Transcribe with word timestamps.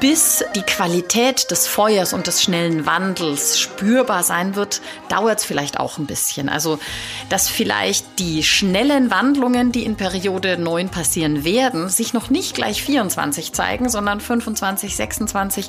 bis 0.00 0.44
die 0.54 0.62
Qualität 0.62 1.50
des 1.50 1.66
Feuers 1.66 2.12
und 2.12 2.26
des 2.26 2.42
schnellen 2.42 2.86
Wandels 2.86 3.58
spürbar 3.58 4.22
sein 4.22 4.54
wird, 4.54 4.80
dauert 5.08 5.38
es 5.38 5.44
vielleicht 5.44 5.80
auch 5.80 5.98
ein 5.98 6.06
bisschen. 6.06 6.48
Also, 6.48 6.78
dass 7.28 7.48
vielleicht 7.48 8.18
die 8.18 8.42
schnellen 8.42 9.10
Wandlungen, 9.10 9.72
die 9.72 9.84
in 9.84 9.96
Periode 9.96 10.58
9 10.58 10.88
passieren 10.88 11.44
werden, 11.44 11.88
sich 11.88 12.12
noch 12.12 12.30
nicht 12.30 12.54
gleich 12.54 12.82
24 12.82 13.52
zeigen, 13.52 13.88
sondern 13.88 14.20
25, 14.20 14.94
26. 14.94 15.66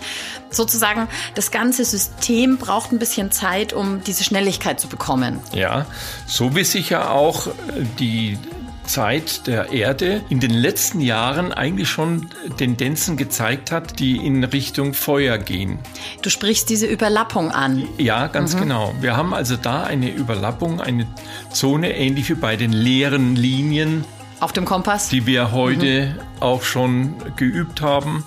Sozusagen, 0.50 1.08
das 1.36 1.52
ganze 1.52 1.86
System 1.86 2.58
braucht 2.58 2.92
ein 2.92 3.00
bisschen 3.00 3.32
Zeit, 3.32 3.74
um 3.74 4.04
diese 4.04 4.24
Schnelligkeit 4.24 4.80
zu 4.80 4.88
bekommen. 4.88 5.40
Ja, 5.54 5.86
so 6.26 6.56
wie 6.56 6.64
sich 6.64 6.90
ja 6.90 7.10
auch 7.10 7.48
die 8.00 8.38
Zeit 8.90 9.46
der 9.46 9.72
Erde 9.72 10.22
in 10.30 10.40
den 10.40 10.52
letzten 10.52 11.00
Jahren 11.00 11.54
eigentlich 11.54 11.90
schon 11.90 12.28
Tendenzen 12.58 13.18
gezeigt 13.18 13.72
hat, 13.72 14.00
die 14.00 14.18
in 14.18 14.44
Richtung 14.44 14.96
Feuer 14.96 15.38
gehen. 15.38 15.78
Du 16.24 16.32
sprichst 16.32 16.70
diese 16.70 16.88
Überlappung 16.88 17.52
an. 17.52 17.88
Ja, 18.00 18.28
ganz 18.28 18.56
mhm. 18.56 18.62
genau. 18.62 18.96
Wir 19.00 19.16
haben 19.16 19.34
also 19.34 19.58
da 19.58 19.84
eine 19.84 20.12
Überlappung, 20.12 20.82
eine 20.82 21.06
Zone 21.52 21.96
ähnlich 21.96 22.30
wie 22.30 22.34
bei 22.34 22.56
den 22.56 22.74
leeren 22.74 23.36
Linien. 23.36 24.06
Auf 24.40 24.54
dem 24.54 24.66
Kompass? 24.66 25.10
Die 25.10 25.28
wir 25.28 25.52
heute 25.52 26.08
mhm. 26.08 26.42
auch 26.42 26.64
schon 26.64 27.14
geübt 27.36 27.82
haben. 27.82 28.26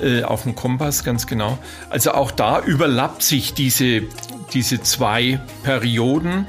Äh, 0.00 0.22
auf 0.22 0.44
dem 0.44 0.54
Kompass, 0.54 1.04
ganz 1.04 1.26
genau. 1.26 1.58
Also 1.90 2.12
auch 2.12 2.30
da 2.30 2.60
überlappt 2.60 3.22
sich 3.22 3.52
diese, 3.52 4.02
diese 4.54 4.80
zwei 4.80 5.40
Perioden. 5.62 6.46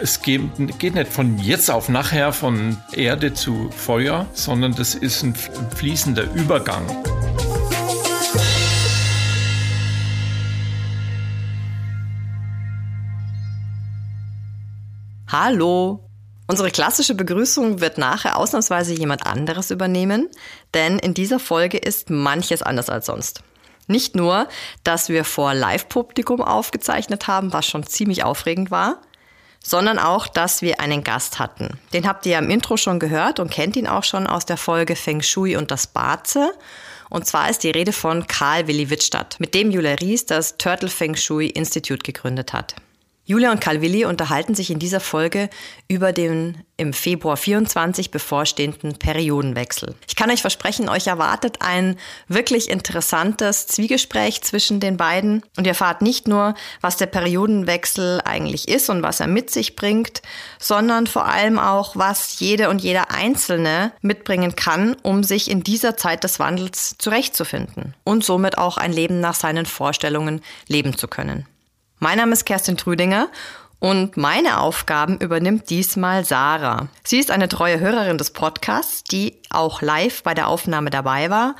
Es 0.00 0.20
geht, 0.22 0.58
nicht 0.58 1.12
von 1.12 1.38
jetzt 1.38 1.70
auf 1.70 1.88
nachher 1.88 2.32
von 2.32 2.76
Erde 2.92 3.32
zu 3.32 3.70
Feuer, 3.70 4.26
sondern 4.32 4.74
das 4.74 4.96
ist 4.96 5.22
ein 5.22 5.34
fließender 5.34 6.24
Übergang. 6.34 6.84
Hallo! 15.28 16.10
Unsere 16.48 16.70
klassische 16.70 17.14
Begrüßung 17.14 17.80
wird 17.80 17.96
nachher 17.96 18.36
ausnahmsweise 18.36 18.94
jemand 18.94 19.24
anderes 19.24 19.70
übernehmen, 19.70 20.28
denn 20.74 20.98
in 20.98 21.14
dieser 21.14 21.38
Folge 21.38 21.78
ist 21.78 22.10
manches 22.10 22.62
anders 22.62 22.90
als 22.90 23.06
sonst. 23.06 23.42
Nicht 23.86 24.16
nur, 24.16 24.48
dass 24.82 25.08
wir 25.08 25.24
vor 25.24 25.54
Live-Publikum 25.54 26.42
aufgezeichnet 26.42 27.28
haben, 27.28 27.52
was 27.52 27.66
schon 27.66 27.86
ziemlich 27.86 28.24
aufregend 28.24 28.70
war, 28.70 29.00
sondern 29.64 29.98
auch, 29.98 30.28
dass 30.28 30.62
wir 30.62 30.78
einen 30.78 31.02
Gast 31.02 31.40
hatten. 31.40 31.80
Den 31.92 32.06
habt 32.06 32.26
ihr 32.26 32.32
ja 32.32 32.38
im 32.38 32.50
Intro 32.50 32.76
schon 32.76 33.00
gehört 33.00 33.40
und 33.40 33.50
kennt 33.50 33.74
ihn 33.74 33.88
auch 33.88 34.04
schon 34.04 34.28
aus 34.28 34.46
der 34.46 34.58
Folge 34.58 34.94
Feng 34.94 35.22
Shui 35.22 35.56
und 35.56 35.72
das 35.72 35.88
Barze. 35.88 36.52
Und 37.10 37.26
zwar 37.26 37.50
ist 37.50 37.64
die 37.64 37.70
Rede 37.70 37.92
von 37.92 38.26
Karl 38.26 38.66
Willi 38.68 38.90
Wittstadt, 38.90 39.40
mit 39.40 39.54
dem 39.54 39.70
Julia 39.70 39.94
Ries 39.94 40.26
das 40.26 40.58
Turtle 40.58 40.88
Feng 40.88 41.16
Shui 41.16 41.46
Institute 41.46 42.02
gegründet 42.02 42.52
hat. 42.52 42.76
Julia 43.26 43.52
und 43.52 43.60
Karl 43.62 43.80
Willi 43.80 44.04
unterhalten 44.04 44.54
sich 44.54 44.70
in 44.70 44.78
dieser 44.78 45.00
Folge 45.00 45.48
über 45.88 46.12
den 46.12 46.62
im 46.76 46.92
Februar 46.92 47.38
24 47.38 48.10
bevorstehenden 48.10 48.98
Periodenwechsel. 48.98 49.94
Ich 50.06 50.14
kann 50.14 50.30
euch 50.30 50.42
versprechen, 50.42 50.90
euch 50.90 51.06
erwartet 51.06 51.58
ein 51.60 51.96
wirklich 52.28 52.68
interessantes 52.68 53.66
Zwiegespräch 53.66 54.42
zwischen 54.42 54.78
den 54.78 54.98
beiden 54.98 55.42
und 55.56 55.64
ihr 55.64 55.70
erfahrt 55.70 56.02
nicht 56.02 56.28
nur, 56.28 56.54
was 56.82 56.98
der 56.98 57.06
Periodenwechsel 57.06 58.20
eigentlich 58.26 58.68
ist 58.68 58.90
und 58.90 59.02
was 59.02 59.20
er 59.20 59.28
mit 59.28 59.48
sich 59.48 59.74
bringt, 59.74 60.20
sondern 60.58 61.06
vor 61.06 61.24
allem 61.24 61.58
auch, 61.58 61.96
was 61.96 62.40
jede 62.40 62.68
und 62.68 62.82
jeder 62.82 63.10
Einzelne 63.10 63.92
mitbringen 64.02 64.54
kann, 64.54 64.96
um 65.02 65.24
sich 65.24 65.50
in 65.50 65.62
dieser 65.62 65.96
Zeit 65.96 66.24
des 66.24 66.38
Wandels 66.40 66.96
zurechtzufinden 66.98 67.94
und 68.04 68.22
somit 68.22 68.58
auch 68.58 68.76
ein 68.76 68.92
Leben 68.92 69.20
nach 69.20 69.34
seinen 69.34 69.64
Vorstellungen 69.64 70.42
leben 70.68 70.98
zu 70.98 71.08
können. 71.08 71.46
Mein 72.04 72.18
Name 72.18 72.34
ist 72.34 72.44
Kerstin 72.44 72.76
Trüdinger 72.76 73.30
und 73.78 74.18
meine 74.18 74.60
Aufgaben 74.60 75.16
übernimmt 75.16 75.70
diesmal 75.70 76.22
Sarah. 76.26 76.88
Sie 77.02 77.18
ist 77.18 77.30
eine 77.30 77.48
treue 77.48 77.80
Hörerin 77.80 78.18
des 78.18 78.30
Podcasts, 78.30 79.04
die 79.04 79.40
auch 79.48 79.80
live 79.80 80.22
bei 80.22 80.34
der 80.34 80.48
Aufnahme 80.48 80.90
dabei 80.90 81.30
war 81.30 81.56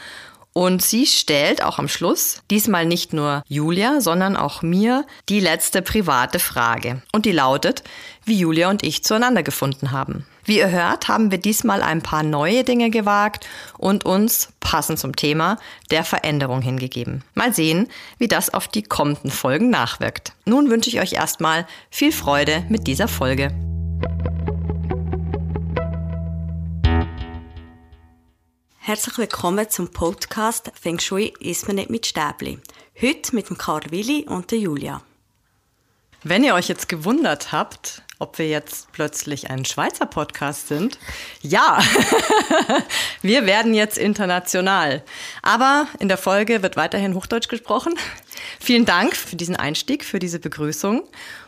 und 0.53 0.83
sie 0.83 1.07
stellt 1.07 1.65
auch 1.65 1.79
am 1.79 1.89
Schluss, 1.89 2.43
diesmal 2.51 2.85
nicht 2.85 3.15
nur 3.15 3.43
Julia, 3.49 4.03
sondern 4.03 4.37
auch 4.37 4.61
mir, 4.61 5.07
die 5.31 5.41
letzte 5.41 5.81
private 5.81 6.39
Frage. 6.39 7.01
Und 7.15 7.25
die 7.25 7.33
lautet, 7.33 7.83
wie 8.27 8.39
Julia 8.39 8.69
und 8.69 8.83
ich 8.83 9.03
zueinander 9.03 9.43
gefunden 9.43 9.93
haben. 9.93 10.27
Wie 10.44 10.59
ihr 10.59 10.71
hört, 10.71 11.09
haben 11.09 11.31
wir 11.31 11.38
diesmal 11.38 11.82
ein 11.82 12.03
paar 12.03 12.22
neue 12.22 12.65
Dinge 12.65 12.91
gewagt 12.91 13.49
und 13.78 14.05
uns, 14.05 14.50
passend 14.60 14.99
zum 14.99 15.16
Thema, 15.16 15.59
der 15.91 16.05
Veränderung 16.05 16.60
hingegeben. 16.60 17.25
Mal 17.32 17.55
sehen, 17.55 17.88
wie 18.19 18.28
das 18.28 18.53
auf 18.53 18.69
die 18.69 18.82
kommenden 18.82 19.31
Folgen 19.31 19.71
nachwirkt. 19.71 20.32
Nun 20.44 20.69
wünsche 20.69 20.91
ich 20.91 21.00
euch 21.00 21.15
erstmal 21.15 21.66
viel 21.91 22.12
Freude 22.12 22.65
mit 22.69 22.87
dieser 22.87 23.09
Folge. 23.09 23.55
Herzlich 28.76 29.16
willkommen 29.16 29.71
zum 29.71 29.88
Podcast 29.93 30.71
Feng 30.78 30.99
Shui 30.99 31.32
ist 31.41 31.69
man 31.69 31.76
nicht 31.76 31.88
mit 31.88 32.05
Stäbli. 32.05 32.59
Heute 33.00 33.34
mit 33.34 33.49
dem 33.49 33.56
Karl 33.56 33.91
Willi 33.91 34.26
und 34.28 34.50
der 34.50 34.59
Julia. 34.59 35.00
Wenn 36.27 36.43
ihr 36.43 36.55
euch 36.55 36.69
jetzt 36.69 36.89
gewundert 36.89 37.53
habt, 37.53 38.01
ob 38.19 38.39
wir 38.39 38.49
jetzt 38.49 38.91
plötzlich 38.93 39.51
ein 39.51 39.67
Schweizer 39.67 40.07
Podcast 40.07 40.69
sind, 40.69 40.99
ja, 41.43 41.79
wir 43.23 43.45
werden 43.45 43.75
jetzt 43.75 43.99
international. 43.99 45.03
Aber 45.43 45.87
in 45.99 46.09
der 46.09 46.17
Folge 46.17 46.62
wird 46.62 46.77
weiterhin 46.77 47.15
Hochdeutsch 47.15 47.49
gesprochen. 47.49 47.93
Vielen 48.59 48.87
Dank 48.87 49.15
für 49.15 49.37
diesen 49.37 49.55
Einstieg, 49.55 50.03
für 50.03 50.19
diese 50.19 50.39
Begrüßung. 50.39 51.03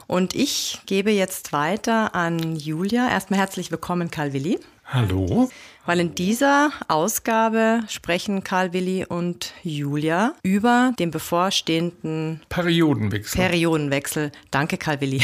Und 0.07 0.35
ich 0.35 0.79
gebe 0.85 1.11
jetzt 1.11 1.55
weiter 1.55 2.15
an 2.15 2.55
Julia. 2.57 3.09
Erstmal 3.09 3.41
herzlich 3.41 3.71
willkommen, 3.71 4.11
Karl 4.11 4.35
Willi. 4.35 4.61
Hallo. 4.85 5.49
Weil 5.87 6.01
in 6.01 6.17
dieser 6.17 6.73
Ausgabe 6.89 7.85
sprechen 7.89 8.43
Karl 8.43 8.73
Willi 8.73 9.07
und 9.09 9.55
Julia 9.63 10.35
über 10.43 10.93
den 10.99 11.13
bevorstehenden 11.13 12.43
Periodenwechsel. 12.49 13.41
Periodenwechsel. 13.41 14.33
Danke, 14.51 14.79
Karl 14.79 15.01
Willi. 15.01 15.23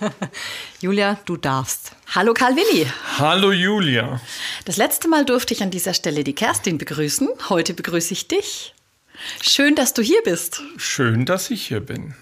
Julia, 0.80 1.20
du 1.26 1.36
darfst. 1.36 1.92
Hallo 2.12 2.34
Karl 2.34 2.56
Willi. 2.56 2.88
Hallo 3.18 3.52
Julia. 3.52 4.20
Das 4.64 4.78
letzte 4.78 5.08
Mal 5.08 5.24
durfte 5.24 5.54
ich 5.54 5.62
an 5.62 5.70
dieser 5.70 5.94
Stelle 5.94 6.24
die 6.24 6.34
Kerstin 6.34 6.76
begrüßen. 6.76 7.28
Heute 7.48 7.72
begrüße 7.72 8.14
ich 8.14 8.26
dich. 8.26 8.74
Schön, 9.40 9.76
dass 9.76 9.94
du 9.94 10.02
hier 10.02 10.22
bist. 10.24 10.60
Schön, 10.76 11.24
dass 11.24 11.50
ich 11.50 11.68
hier 11.68 11.78
bin. 11.78 12.14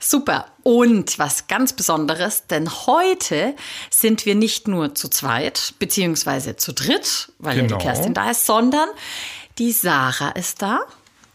Super. 0.00 0.46
Und 0.62 1.18
was 1.18 1.46
ganz 1.46 1.72
Besonderes, 1.72 2.46
denn 2.46 2.70
heute 2.86 3.54
sind 3.90 4.26
wir 4.26 4.34
nicht 4.34 4.68
nur 4.68 4.94
zu 4.94 5.08
zweit, 5.08 5.74
beziehungsweise 5.78 6.56
zu 6.56 6.72
dritt, 6.72 7.32
weil 7.38 7.56
genau. 7.56 7.62
ja 7.62 7.62
die 7.62 7.68
genau. 7.68 7.78
Kerstin 7.78 8.14
da 8.14 8.30
ist, 8.30 8.46
sondern 8.46 8.88
die 9.58 9.72
Sarah 9.72 10.30
ist 10.30 10.62
da. 10.62 10.80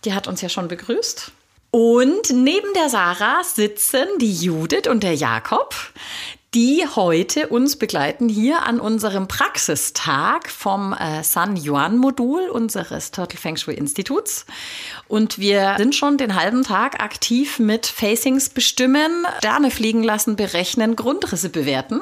Die 0.06 0.14
hat 0.14 0.28
uns 0.28 0.42
ja 0.42 0.50
schon 0.50 0.68
begrüßt. 0.68 1.32
Und 1.72 2.32
neben 2.32 2.74
der 2.74 2.90
Sarah 2.90 3.44
sitzen 3.44 4.06
die 4.20 4.34
Judith 4.34 4.88
und 4.88 5.04
der 5.04 5.14
Jakob 5.14 5.76
die 6.56 6.84
heute 6.96 7.48
uns 7.50 7.76
begleiten 7.76 8.28
hier 8.28 8.64
an 8.64 8.80
unserem 8.80 9.28
Praxistag 9.28 10.50
vom 10.50 10.94
äh, 10.94 11.24
San 11.24 11.56
Yuan 11.56 11.98
Modul 11.98 12.50
unseres 12.50 13.12
Turtle 13.12 13.40
Feng 13.40 13.56
Shui 13.56 13.76
Instituts. 13.76 14.48
Und 15.08 15.38
wir 15.38 15.76
sind 15.78 15.96
schon 15.96 16.18
den 16.18 16.34
halben 16.34 16.64
Tag 16.64 17.02
aktiv 17.04 17.60
mit 17.60 17.86
Facings 17.86 18.50
bestimmen, 18.50 19.28
Sterne 19.38 19.70
fliegen 19.70 20.04
lassen, 20.04 20.36
berechnen, 20.36 20.96
Grundrisse 20.96 21.50
bewerten. 21.50 22.02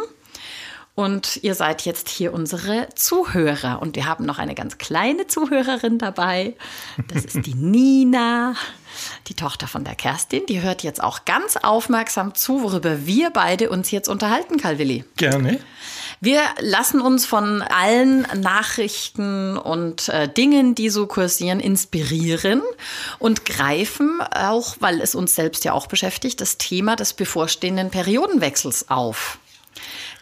Und 0.98 1.38
ihr 1.44 1.54
seid 1.54 1.84
jetzt 1.84 2.10
hier 2.10 2.34
unsere 2.34 2.90
Zuhörer. 2.96 3.84
Und 3.84 3.96
wir 3.96 4.08
haben 4.08 4.26
noch 4.26 4.40
eine 4.40 4.56
ganz 4.56 4.80
kleine 4.80 5.28
Zuhörerin 5.28 6.00
dabei. 6.00 6.56
Das 7.08 7.24
ist 7.24 7.46
die 7.46 7.54
Nina 7.56 8.56
die 9.28 9.36
Tochter 9.36 9.68
von 9.68 9.84
der 9.84 9.94
Kerstin, 9.94 10.48
die 10.48 10.62
hört 10.62 10.82
jetzt 10.82 11.04
auch 11.04 11.26
ganz 11.26 11.56
aufmerksam 11.58 12.34
zu, 12.34 12.64
worüber 12.64 13.06
wir 13.06 13.30
beide 13.30 13.70
uns 13.70 13.92
jetzt 13.92 14.10
unterhalten, 14.10 14.58
Calvilli. 14.58 15.04
Gerne. 15.18 15.60
Wir 16.20 16.42
lassen 16.60 17.00
uns 17.00 17.28
von 17.28 17.62
allen 17.62 18.26
Nachrichten 18.42 19.56
und 19.56 20.10
äh, 20.10 20.28
Dingen, 20.28 20.74
die 20.74 20.90
so 20.90 21.06
kursieren, 21.06 21.60
inspirieren 21.60 22.64
und 23.20 23.46
greifen 23.46 24.20
auch, 24.34 24.78
weil 24.80 25.00
es 25.00 25.14
uns 25.14 25.36
selbst 25.36 25.64
ja 25.64 25.74
auch 25.74 25.86
beschäftigt, 25.86 26.42
das 26.42 26.58
Thema 26.58 26.96
des 26.96 27.14
bevorstehenden 27.14 27.92
Periodenwechsels 27.92 28.90
auf. 28.90 29.38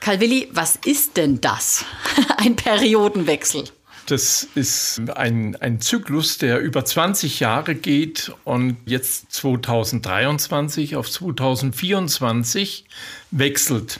Calvilli, 0.05 0.49
was 0.51 0.75
ist 0.85 1.17
denn 1.17 1.41
das? 1.41 1.83
Ein 2.37 2.55
Periodenwechsel. 2.55 3.63
Das 4.05 4.47
ist 4.53 5.01
ein, 5.15 5.55
ein 5.55 5.81
Zyklus, 5.81 6.37
der 6.37 6.59
über 6.59 6.85
20 6.85 7.39
Jahre 7.39 7.73
geht 7.73 8.31
und 8.43 8.77
jetzt 8.85 9.31
2023 9.33 10.95
auf 10.95 11.09
2024 11.09 12.85
wechselt. 13.31 13.99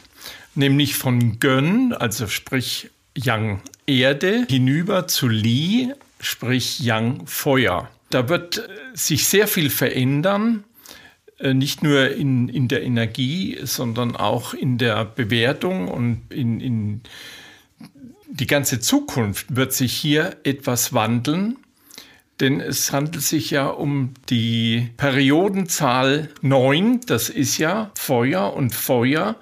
Nämlich 0.53 0.93
von 0.93 1.39
Gön, 1.39 1.91
also 1.91 2.27
sprich 2.27 2.91
Yang 3.17 3.63
Erde, 3.87 4.45
hinüber 4.47 5.07
zu 5.07 5.27
Li, 5.27 5.91
sprich 6.19 6.81
Yang 6.81 7.25
Feuer. 7.25 7.89
Da 8.11 8.29
wird 8.29 8.69
sich 8.93 9.25
sehr 9.25 9.47
viel 9.47 9.71
verändern, 9.71 10.65
äh, 10.69 10.74
nicht 11.41 11.83
nur 11.83 12.11
in, 12.11 12.47
in 12.47 12.67
der 12.67 12.83
Energie, 12.83 13.59
sondern 13.63 14.15
auch 14.15 14.53
in 14.53 14.77
der 14.77 15.03
Bewertung 15.05 15.87
und 15.89 16.21
in, 16.29 16.61
in 16.61 17.01
die 18.27 18.47
ganze 18.47 18.79
Zukunft 18.79 19.55
wird 19.55 19.73
sich 19.73 19.93
hier 19.93 20.37
etwas 20.43 20.93
wandeln. 20.93 21.57
Denn 22.39 22.59
es 22.59 22.91
handelt 22.91 23.23
sich 23.23 23.51
ja 23.51 23.67
um 23.67 24.13
die 24.29 24.89
Periodenzahl 24.97 26.29
9, 26.41 27.01
das 27.05 27.29
ist 27.29 27.57
ja 27.57 27.91
Feuer 27.95 28.53
und 28.53 28.75
Feuer 28.75 29.37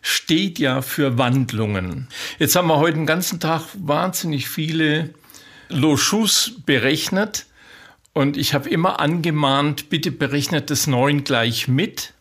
steht 0.00 0.58
ja 0.58 0.80
für 0.80 1.18
Wandlungen. 1.18 2.08
Jetzt 2.38 2.56
haben 2.56 2.68
wir 2.68 2.78
heute 2.78 2.96
den 2.96 3.06
ganzen 3.06 3.40
Tag 3.40 3.62
wahnsinnig 3.74 4.48
viele 4.48 5.10
Loschus 5.68 6.54
berechnet 6.64 7.44
und 8.18 8.36
ich 8.36 8.52
habe 8.52 8.68
immer 8.68 8.98
angemahnt, 8.98 9.90
bitte 9.90 10.10
berechnet 10.10 10.70
das 10.70 10.88
9 10.88 11.22
gleich 11.22 11.68
mit. 11.68 12.14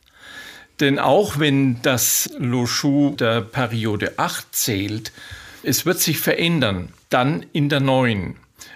Denn 0.80 1.00
auch 1.00 1.40
wenn 1.40 1.82
das 1.82 2.30
Loschu 2.38 3.16
der 3.16 3.42
Periode 3.42 4.20
8 4.20 4.46
zählt, 4.52 5.12
es 5.64 5.88
wird 5.88 6.00
sich 6.00 6.20
verändern, 6.20 6.90
dann 7.10 7.44
in 7.52 7.68
der 7.68 7.80
9. 7.80 8.36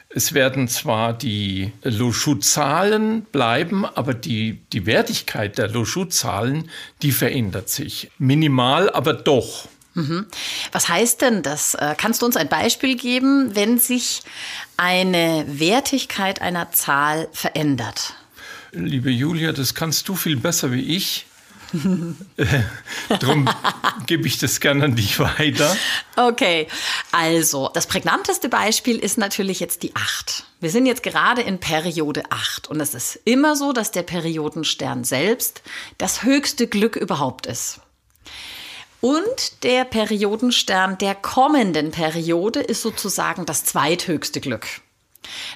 Es 0.10 0.34
werden 0.34 0.68
zwar 0.68 1.14
die 1.14 1.72
Loschu-Zahlen 1.84 3.22
bleiben, 3.32 3.86
aber 3.86 4.16
die, 4.16 4.58
die 4.74 4.88
Wertigkeit 4.88 5.60
der 5.60 5.68
Loschu-Zahlen, 5.68 6.72
die 7.04 7.12
verändert 7.12 7.70
sich. 7.70 8.10
Minimal, 8.18 8.90
aber 8.90 9.14
doch. 9.14 9.68
Mhm. 9.94 10.26
Was 10.72 10.88
heißt 10.90 11.22
denn 11.22 11.44
das? 11.44 11.76
Äh, 11.76 11.96
kannst 11.98 12.22
du 12.22 12.26
uns 12.26 12.38
ein 12.38 12.48
Beispiel 12.48 12.96
geben, 12.96 13.56
wenn 13.56 13.78
sich 13.78 14.22
eine 14.78 15.46
Wertigkeit 15.48 16.42
einer 16.42 16.72
Zahl 16.72 17.28
verändert? 17.34 18.14
Liebe 18.72 19.12
Julia, 19.12 19.52
das 19.52 19.76
kannst 19.76 20.08
du 20.08 20.16
viel 20.16 20.38
besser 20.38 20.72
wie 20.72 20.96
ich. 20.96 21.26
Darum 23.08 23.50
gebe 24.06 24.28
ich 24.28 24.38
das 24.38 24.60
gerne 24.60 24.86
an 24.86 24.96
dich 24.96 25.20
weiter. 25.20 25.76
Okay, 26.16 26.68
also 27.12 27.70
das 27.74 27.88
prägnanteste 27.88 28.50
Beispiel 28.50 28.98
ist 28.98 29.18
natürlich 29.18 29.60
jetzt 29.60 29.84
die 29.84 29.96
8. 29.96 30.46
Wir 30.60 30.70
sind 30.70 30.86
jetzt 30.86 31.04
gerade 31.04 31.42
in 31.42 31.60
Periode 31.60 32.24
8 32.30 32.68
und 32.68 32.80
es 32.82 32.94
ist 32.94 33.20
immer 33.26 33.56
so, 33.56 33.72
dass 33.74 33.92
der 33.92 34.04
Periodenstern 34.04 35.04
selbst 35.04 35.62
das 35.98 36.24
höchste 36.24 36.68
Glück 36.68 36.96
überhaupt 36.96 37.46
ist. 37.46 37.80
Und 39.02 39.64
der 39.64 39.84
Periodenstern 39.84 40.98
der 41.00 41.16
kommenden 41.16 41.92
Periode 41.92 42.62
ist 42.62 42.82
sozusagen 42.82 43.46
das 43.46 43.66
zweithöchste 43.66 44.40
Glück. 44.40 44.68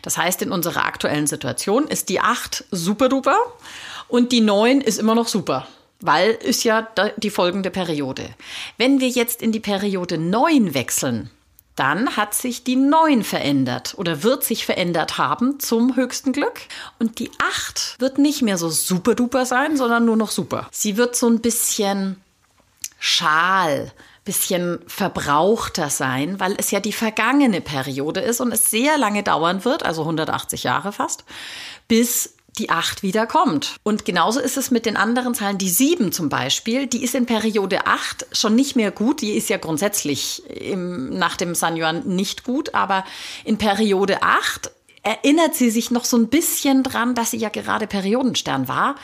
Das 0.02 0.18
heißt, 0.18 0.42
in 0.42 0.52
unserer 0.52 0.86
aktuellen 0.86 1.28
Situation 1.28 1.88
ist 1.88 2.10
die 2.10 2.20
8 2.20 2.66
super 2.72 3.10
duper 3.10 3.38
und 4.08 4.32
die 4.32 4.42
9 4.42 4.82
ist 4.82 5.00
immer 5.00 5.16
noch 5.16 5.28
super 5.28 5.68
weil 6.02 6.32
ist 6.32 6.64
ja 6.64 6.88
die 7.18 7.30
folgende 7.30 7.72
Periode. 7.72 8.30
Wenn 8.78 9.00
wir 9.00 9.10
jetzt 9.10 9.42
in 9.42 9.52
die 9.52 9.60
Periode 9.60 10.18
9 10.18 10.74
wechseln, 10.74 11.30
dann 11.76 12.16
hat 12.16 12.34
sich 12.34 12.64
die 12.64 12.78
9 12.78 13.24
verändert 13.24 13.96
oder 13.98 14.24
wird 14.24 14.44
sich 14.44 14.66
verändert 14.66 15.18
haben 15.18 15.60
zum 15.60 15.96
höchsten 15.96 16.32
Glück. 16.32 16.62
Und 17.00 17.20
die 17.20 17.32
8 17.40 17.96
wird 18.00 18.18
nicht 18.18 18.42
mehr 18.42 18.58
so 18.58 18.70
super 18.70 19.16
duper 19.16 19.46
sein, 19.46 19.76
sondern 19.76 20.06
nur 20.06 20.16
noch 20.16 20.32
super. 20.32 20.70
Sie 20.72 20.96
wird 20.96 21.16
so 21.16 21.28
ein 21.28 21.42
bisschen 21.42 22.22
schal, 23.06 23.92
bisschen 24.24 24.80
verbrauchter 24.88 25.92
sein, 25.92 26.40
weil 26.40 26.56
es 26.58 26.72
ja 26.72 26.80
die 26.80 26.92
vergangene 26.92 27.62
Periode 27.62 28.20
ist 28.20 28.42
und 28.42 28.52
es 28.52 28.72
sehr 28.72 28.98
lange 28.98 29.22
dauern 29.22 29.64
wird, 29.64 29.84
also 29.84 30.02
180 30.02 30.64
Jahre 30.64 30.92
fast, 30.92 31.24
bis 31.88 32.34
die 32.58 32.72
8 32.72 33.04
wieder 33.04 33.28
kommt. 33.28 33.76
Und 33.84 34.06
genauso 34.06 34.40
ist 34.40 34.58
es 34.58 34.72
mit 34.72 34.88
den 34.88 34.98
anderen 34.98 35.36
Zahlen. 35.36 35.60
Die 35.60 35.70
7 35.70 36.12
zum 36.12 36.30
Beispiel, 36.30 36.88
die 36.88 37.04
ist 37.04 37.14
in 37.14 37.28
Periode 37.28 37.86
8 37.86 38.26
schon 38.32 38.56
nicht 38.56 38.76
mehr 38.76 38.90
gut. 38.90 39.22
Die 39.22 39.34
ist 39.34 39.50
ja 39.50 39.58
grundsätzlich 39.58 40.42
im, 40.50 41.10
nach 41.10 41.38
dem 41.38 41.54
San 41.54 41.78
Yuan 41.78 42.08
nicht 42.08 42.44
gut, 42.44 42.74
aber 42.74 43.06
in 43.44 43.60
Periode 43.60 44.24
8 44.24 44.72
erinnert 45.06 45.54
sie 45.54 45.70
sich 45.70 45.92
noch 45.92 46.04
so 46.04 46.18
ein 46.18 46.28
bisschen 46.28 46.84
dran, 46.84 47.14
dass 47.14 47.32
sie 47.32 47.38
ja 47.38 47.50
gerade 47.50 47.86
Periodenstern 47.86 48.68
war. 48.68 48.96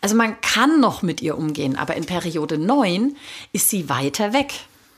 Also 0.00 0.16
man 0.16 0.40
kann 0.40 0.80
noch 0.80 1.02
mit 1.02 1.20
ihr 1.20 1.36
umgehen, 1.36 1.76
aber 1.76 1.96
in 1.96 2.06
Periode 2.06 2.58
9 2.58 3.16
ist 3.52 3.68
sie 3.68 3.88
weiter 3.88 4.32
weg. 4.32 4.54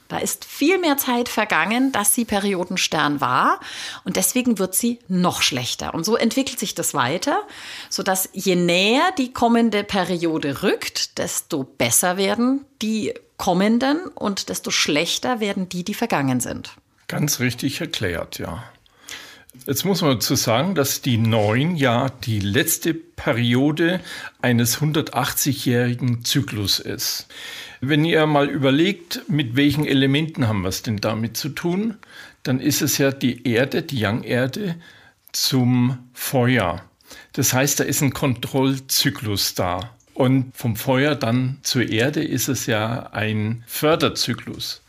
Da 0.07 0.19
ist 0.19 0.45
viel 0.45 0.79
mehr 0.79 0.99
Zeit 0.99 1.29
vergangen, 1.29 1.91
dass 1.91 2.15
sie 2.15 2.25
Periodenstern 2.25 3.21
war 3.21 3.61
und 4.05 4.17
deswegen 4.17 4.59
wird 4.59 4.75
sie 4.75 4.99
noch 5.09 5.43
schlechter. 5.43 5.95
Und 5.95 6.05
so 6.05 6.17
entwickelt 6.17 6.61
sich 6.61 6.75
das 6.75 6.95
weiter, 6.95 7.41
sodass 7.89 8.29
je 8.33 8.55
näher 8.55 9.11
die 9.17 9.33
kommende 9.33 9.85
Periode 9.85 10.63
rückt, 10.63 11.19
desto 11.19 11.65
besser 11.65 12.19
werden 12.19 12.67
die 12.83 13.15
kommenden 13.37 14.07
und 14.09 14.49
desto 14.49 14.71
schlechter 14.71 15.41
werden 15.41 15.69
die, 15.69 15.83
die 15.83 15.95
vergangen 15.95 16.41
sind. 16.41 16.77
Ganz 17.09 17.41
richtig 17.41 17.81
erklärt, 17.81 18.39
ja. 18.39 18.63
Jetzt 19.67 19.85
muss 19.85 20.01
man 20.01 20.13
dazu 20.13 20.35
sagen, 20.35 20.75
dass 20.75 21.03
die 21.03 21.19
neun 21.19 21.77
ja 21.77 22.09
die 22.09 22.41
letzte 22.41 22.95
Periode 22.95 24.01
eines 24.41 24.79
180-jährigen 24.79 26.25
Zyklus 26.25 26.79
ist. 26.79 27.27
Wenn 27.81 28.05
ihr 28.05 28.27
mal 28.27 28.49
überlegt, 28.49 29.23
mit 29.29 29.55
welchen 29.55 29.85
Elementen 29.85 30.49
haben 30.49 30.63
wir 30.63 30.71
es 30.71 30.83
denn 30.83 30.99
damit 30.99 31.37
zu 31.37 31.51
tun, 31.51 31.99
dann 32.43 32.61
ist 32.61 32.81
es 32.81 32.97
ja 32.97 33.13
die 33.13 33.47
Erde, 33.47 33.83
die 33.83 33.99
Yang-Erde 33.99 34.77
zum 35.33 35.99
Feuer. 36.15 36.83
Das 37.35 37.53
heißt, 37.53 37.81
da 37.81 37.85
ist 37.85 38.03
ein 38.03 38.15
Kontrollzyklus 38.15 39.55
da. 39.55 39.95
Und 40.15 40.57
vom 40.57 40.77
Feuer 40.77 41.15
dann 41.15 41.59
zur 41.63 41.89
Erde 41.89 42.23
ist 42.23 42.49
es 42.49 42.67
ja 42.67 43.11
ein 43.13 43.65
Förderzyklus. 43.67 44.83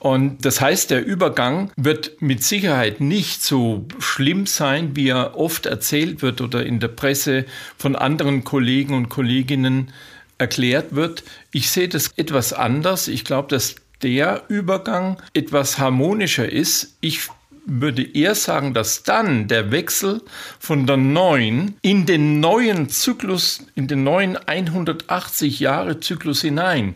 Und 0.00 0.46
das 0.46 0.62
heißt, 0.62 0.90
der 0.90 1.04
Übergang 1.04 1.70
wird 1.76 2.20
mit 2.20 2.42
Sicherheit 2.42 3.00
nicht 3.00 3.42
so 3.42 3.86
schlimm 3.98 4.46
sein, 4.46 4.96
wie 4.96 5.08
er 5.08 5.38
oft 5.38 5.66
erzählt 5.66 6.22
wird 6.22 6.40
oder 6.40 6.64
in 6.64 6.80
der 6.80 6.88
Presse 6.88 7.44
von 7.76 7.94
anderen 7.94 8.42
Kollegen 8.42 8.94
und 8.94 9.10
Kolleginnen 9.10 9.92
erklärt 10.38 10.94
wird. 10.94 11.22
Ich 11.52 11.70
sehe 11.70 11.88
das 11.88 12.12
etwas 12.16 12.54
anders. 12.54 13.08
Ich 13.08 13.24
glaube, 13.24 13.48
dass 13.48 13.76
der 14.02 14.44
Übergang 14.48 15.18
etwas 15.34 15.78
harmonischer 15.78 16.50
ist. 16.50 16.96
Ich 17.02 17.28
würde 17.66 18.02
eher 18.02 18.34
sagen, 18.34 18.72
dass 18.72 19.02
dann 19.02 19.48
der 19.48 19.70
Wechsel 19.70 20.22
von 20.58 20.86
der 20.86 20.96
neuen 20.96 21.76
in 21.82 22.06
den 22.06 22.40
neuen 22.40 22.88
Zyklus, 22.88 23.66
in 23.74 23.86
den 23.86 24.02
neuen 24.02 24.36
180 24.36 25.60
Jahre 25.60 26.00
Zyklus 26.00 26.40
hinein, 26.40 26.94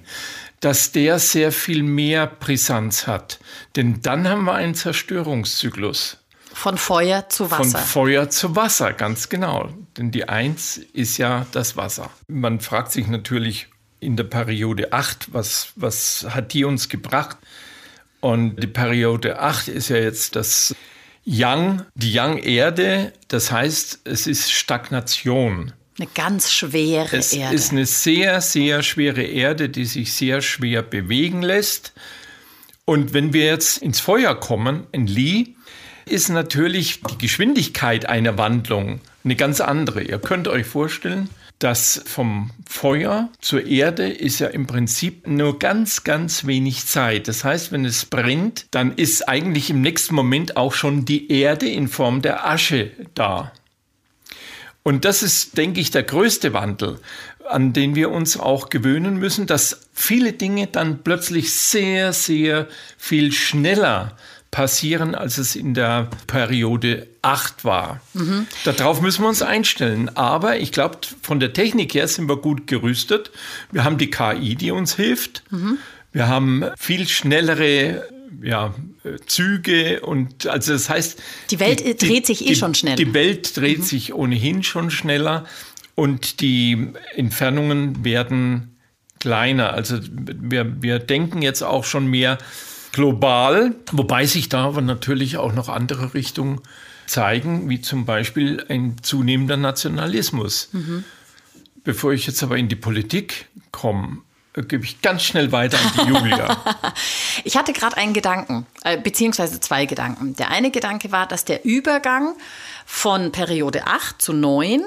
dass 0.64 0.92
der 0.92 1.18
sehr 1.18 1.52
viel 1.52 1.82
mehr 1.82 2.26
Brisanz 2.26 3.06
hat. 3.06 3.38
Denn 3.76 4.00
dann 4.00 4.26
haben 4.26 4.44
wir 4.44 4.54
einen 4.54 4.74
Zerstörungszyklus. 4.74 6.16
Von 6.54 6.78
Feuer 6.78 7.28
zu 7.28 7.50
Wasser. 7.50 7.78
Von 7.78 7.86
Feuer 7.86 8.30
zu 8.30 8.56
Wasser, 8.56 8.94
ganz 8.94 9.28
genau. 9.28 9.68
Denn 9.98 10.10
die 10.10 10.26
Eins 10.26 10.78
ist 10.78 11.18
ja 11.18 11.46
das 11.52 11.76
Wasser. 11.76 12.10
Man 12.28 12.60
fragt 12.60 12.92
sich 12.92 13.08
natürlich 13.08 13.66
in 14.00 14.16
der 14.16 14.24
Periode 14.24 14.94
8, 14.94 15.34
was, 15.34 15.72
was 15.76 16.26
hat 16.30 16.54
die 16.54 16.64
uns 16.64 16.88
gebracht? 16.88 17.36
Und 18.20 18.56
die 18.56 18.66
Periode 18.66 19.40
8 19.40 19.68
ist 19.68 19.90
ja 19.90 19.96
jetzt 19.96 20.34
das 20.34 20.74
Yang, 21.24 21.84
die 21.94 22.12
Yang-Erde. 22.12 23.12
Das 23.28 23.50
heißt, 23.50 24.00
es 24.04 24.26
ist 24.26 24.50
Stagnation. 24.50 25.74
Eine 25.98 26.08
ganz 26.12 26.52
schwere 26.52 27.16
es 27.16 27.32
Erde. 27.32 27.54
Es 27.54 27.66
ist 27.66 27.72
eine 27.72 27.86
sehr, 27.86 28.40
sehr 28.40 28.82
schwere 28.82 29.22
Erde, 29.22 29.68
die 29.68 29.84
sich 29.84 30.12
sehr 30.12 30.42
schwer 30.42 30.82
bewegen 30.82 31.42
lässt. 31.42 31.92
Und 32.84 33.14
wenn 33.14 33.32
wir 33.32 33.44
jetzt 33.44 33.78
ins 33.78 34.00
Feuer 34.00 34.34
kommen, 34.34 34.86
in 34.92 35.06
Li, 35.06 35.56
ist 36.06 36.28
natürlich 36.28 37.00
die 37.02 37.18
Geschwindigkeit 37.18 38.06
einer 38.06 38.36
Wandlung 38.36 39.00
eine 39.24 39.36
ganz 39.36 39.60
andere. 39.60 40.02
Ihr 40.02 40.18
könnt 40.18 40.48
euch 40.48 40.66
vorstellen, 40.66 41.30
dass 41.58 42.02
vom 42.04 42.50
Feuer 42.68 43.30
zur 43.40 43.64
Erde 43.64 44.08
ist 44.08 44.40
ja 44.40 44.48
im 44.48 44.66
Prinzip 44.66 45.26
nur 45.26 45.58
ganz, 45.58 46.04
ganz 46.04 46.46
wenig 46.46 46.86
Zeit. 46.86 47.28
Das 47.28 47.44
heißt, 47.44 47.72
wenn 47.72 47.84
es 47.84 48.04
brennt, 48.04 48.66
dann 48.72 48.92
ist 48.96 49.28
eigentlich 49.28 49.70
im 49.70 49.80
nächsten 49.80 50.14
Moment 50.14 50.56
auch 50.56 50.74
schon 50.74 51.04
die 51.04 51.30
Erde 51.32 51.68
in 51.68 51.88
Form 51.88 52.20
der 52.20 52.46
Asche 52.46 52.90
da. 53.14 53.52
Und 54.84 55.04
das 55.06 55.22
ist, 55.22 55.56
denke 55.56 55.80
ich, 55.80 55.90
der 55.90 56.02
größte 56.02 56.52
Wandel, 56.52 57.00
an 57.48 57.72
den 57.72 57.94
wir 57.94 58.10
uns 58.10 58.38
auch 58.38 58.68
gewöhnen 58.68 59.18
müssen, 59.18 59.46
dass 59.46 59.88
viele 59.94 60.34
Dinge 60.34 60.66
dann 60.66 61.02
plötzlich 61.02 61.54
sehr, 61.54 62.12
sehr 62.12 62.68
viel 62.98 63.32
schneller 63.32 64.16
passieren, 64.50 65.14
als 65.14 65.38
es 65.38 65.56
in 65.56 65.74
der 65.74 66.08
Periode 66.26 67.08
8 67.22 67.64
war. 67.64 68.00
Mhm. 68.12 68.46
Darauf 68.64 69.00
müssen 69.00 69.22
wir 69.22 69.28
uns 69.28 69.42
einstellen. 69.42 70.14
Aber 70.16 70.58
ich 70.58 70.70
glaube, 70.70 70.98
von 71.22 71.40
der 71.40 71.54
Technik 71.54 71.94
her 71.94 72.06
sind 72.06 72.28
wir 72.28 72.36
gut 72.36 72.66
gerüstet. 72.66 73.32
Wir 73.72 73.84
haben 73.84 73.98
die 73.98 74.10
KI, 74.10 74.54
die 74.54 74.70
uns 74.70 74.94
hilft. 74.94 75.42
Mhm. 75.50 75.78
Wir 76.12 76.28
haben 76.28 76.64
viel 76.78 77.08
schnellere 77.08 78.06
ja, 78.42 78.74
Züge 79.26 80.00
und 80.00 80.46
also 80.46 80.72
das 80.72 80.88
heißt. 80.88 81.22
Die 81.50 81.60
Welt 81.60 81.80
die, 81.80 81.96
dreht 81.96 82.26
sich 82.26 82.44
eh 82.44 82.48
die, 82.48 82.56
schon 82.56 82.74
schneller. 82.74 82.96
Die 82.96 83.14
Welt 83.14 83.56
dreht 83.56 83.78
mhm. 83.78 83.82
sich 83.82 84.14
ohnehin 84.14 84.62
schon 84.62 84.90
schneller 84.90 85.44
und 85.94 86.40
die 86.40 86.88
Entfernungen 87.14 88.04
werden 88.04 88.76
kleiner. 89.20 89.72
Also 89.72 89.98
wir, 90.02 90.82
wir 90.82 90.98
denken 90.98 91.42
jetzt 91.42 91.62
auch 91.62 91.84
schon 91.84 92.06
mehr 92.06 92.38
global, 92.92 93.74
wobei 93.90 94.26
sich 94.26 94.48
da 94.48 94.66
aber 94.66 94.82
natürlich 94.82 95.36
auch 95.36 95.52
noch 95.52 95.68
andere 95.68 96.14
Richtungen 96.14 96.60
zeigen, 97.06 97.68
wie 97.68 97.80
zum 97.80 98.04
Beispiel 98.04 98.64
ein 98.68 98.96
zunehmender 99.02 99.56
Nationalismus. 99.56 100.68
Mhm. 100.72 101.04
Bevor 101.82 102.12
ich 102.12 102.26
jetzt 102.26 102.42
aber 102.42 102.56
in 102.56 102.68
die 102.68 102.76
Politik 102.76 103.46
komme, 103.70 104.18
gebe 104.62 104.84
ich 104.84 105.02
ganz 105.02 105.22
schnell 105.22 105.50
weiter 105.52 105.78
an 105.78 105.92
die 106.06 106.12
Julia. 106.12 106.56
ich 107.44 107.56
hatte 107.56 107.72
gerade 107.72 107.96
einen 107.96 108.12
Gedanken, 108.12 108.66
äh, 108.84 108.96
beziehungsweise 108.96 109.60
zwei 109.60 109.84
Gedanken. 109.86 110.36
Der 110.36 110.50
eine 110.50 110.70
Gedanke 110.70 111.10
war, 111.10 111.26
dass 111.26 111.44
der 111.44 111.64
Übergang 111.64 112.34
von 112.86 113.32
Periode 113.32 113.86
8 113.86 114.22
zu 114.22 114.32
9 114.32 114.82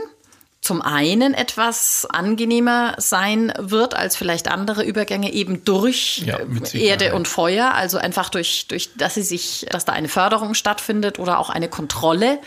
zum 0.61 0.81
einen 0.81 1.33
etwas 1.33 2.05
angenehmer 2.09 2.95
sein 2.97 3.53
wird 3.57 3.93
als 3.93 4.17
vielleicht 4.17 4.49
andere 4.49 4.83
Übergänge 4.83 5.31
eben 5.31 5.63
durch 5.63 6.23
ja, 6.25 6.39
Erde 6.73 7.15
und 7.15 7.27
Feuer, 7.27 7.73
also 7.73 7.97
einfach 7.97 8.29
durch, 8.29 8.67
durch, 8.67 8.89
dass 8.95 9.13
sie 9.13 9.21
sich, 9.21 9.65
dass 9.69 9.85
da 9.85 9.93
eine 9.93 10.09
Förderung 10.09 10.55
stattfindet 10.55 11.19
oder 11.19 11.39
auch 11.39 11.49
eine 11.49 11.69
Kontrolle, 11.69 12.39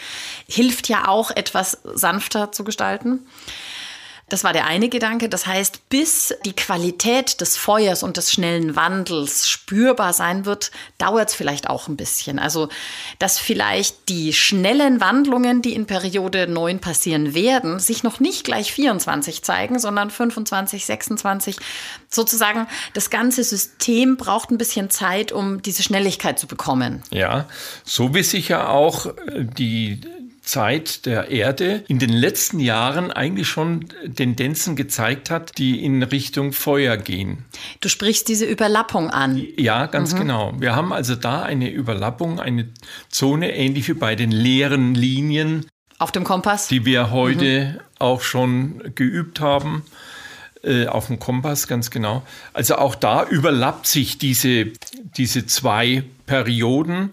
hilft 0.48 0.88
ja 0.88 1.08
auch 1.08 1.30
etwas 1.30 1.78
sanfter 1.94 2.52
zu 2.52 2.64
gestalten. 2.64 3.26
Das 4.30 4.44
war 4.44 4.52
der 4.52 4.66
eine 4.66 4.88
Gedanke. 4.88 5.28
Das 5.28 5.46
heißt, 5.46 5.88
bis 5.88 6.34
die 6.44 6.54
Qualität 6.54 7.40
des 7.40 7.56
Feuers 7.56 8.02
und 8.02 8.16
des 8.16 8.32
schnellen 8.32 8.76
Wandels 8.76 9.48
spürbar 9.48 10.12
sein 10.12 10.46
wird, 10.46 10.70
dauert 10.98 11.28
es 11.28 11.34
vielleicht 11.34 11.68
auch 11.68 11.88
ein 11.88 11.96
bisschen. 11.96 12.38
Also, 12.38 12.68
dass 13.18 13.38
vielleicht 13.38 14.08
die 14.08 14.32
schnellen 14.32 15.00
Wandlungen, 15.00 15.62
die 15.62 15.74
in 15.74 15.86
Periode 15.86 16.46
9 16.46 16.78
passieren 16.78 17.34
werden, 17.34 17.80
sich 17.80 18.04
noch 18.04 18.20
nicht 18.20 18.44
gleich 18.44 18.72
24 18.72 19.42
zeigen, 19.42 19.78
sondern 19.78 20.10
25, 20.10 20.86
26. 20.86 21.56
Sozusagen, 22.08 22.68
das 22.94 23.10
ganze 23.10 23.42
System 23.42 24.16
braucht 24.16 24.50
ein 24.50 24.58
bisschen 24.58 24.90
Zeit, 24.90 25.32
um 25.32 25.60
diese 25.60 25.82
Schnelligkeit 25.82 26.38
zu 26.38 26.46
bekommen. 26.46 27.02
Ja, 27.10 27.46
so 27.84 28.14
wie 28.14 28.22
sich 28.22 28.48
ja 28.48 28.68
auch 28.68 29.06
die 29.18 30.00
Zeit 30.50 31.06
der 31.06 31.30
Erde 31.30 31.84
in 31.86 32.00
den 32.00 32.10
letzten 32.10 32.58
Jahren 32.58 33.12
eigentlich 33.12 33.46
schon 33.46 33.86
Tendenzen 34.16 34.74
gezeigt 34.74 35.30
hat, 35.30 35.56
die 35.58 35.84
in 35.84 36.02
Richtung 36.02 36.52
Feuer 36.52 36.96
gehen. 36.96 37.44
Du 37.80 37.88
sprichst 37.88 38.26
diese 38.26 38.46
Überlappung 38.46 39.10
an. 39.10 39.46
Ja, 39.56 39.86
ganz 39.86 40.12
mhm. 40.12 40.18
genau. 40.18 40.54
Wir 40.58 40.74
haben 40.74 40.92
also 40.92 41.14
da 41.14 41.42
eine 41.42 41.70
Überlappung, 41.70 42.40
eine 42.40 42.68
Zone 43.10 43.54
ähnlich 43.54 43.86
wie 43.86 43.94
bei 43.94 44.16
den 44.16 44.32
leeren 44.32 44.96
Linien. 44.96 45.66
Auf 45.98 46.10
dem 46.10 46.24
Kompass? 46.24 46.66
Die 46.66 46.84
wir 46.84 47.12
heute 47.12 47.76
mhm. 47.76 47.80
auch 48.00 48.22
schon 48.22 48.82
geübt 48.96 49.38
haben 49.38 49.84
äh, 50.64 50.88
auf 50.88 51.06
dem 51.06 51.20
Kompass, 51.20 51.68
ganz 51.68 51.92
genau. 51.92 52.24
Also 52.54 52.74
auch 52.74 52.96
da 52.96 53.24
überlappt 53.24 53.86
sich 53.86 54.18
diese, 54.18 54.72
diese 55.16 55.46
zwei 55.46 56.02
Perioden 56.26 57.12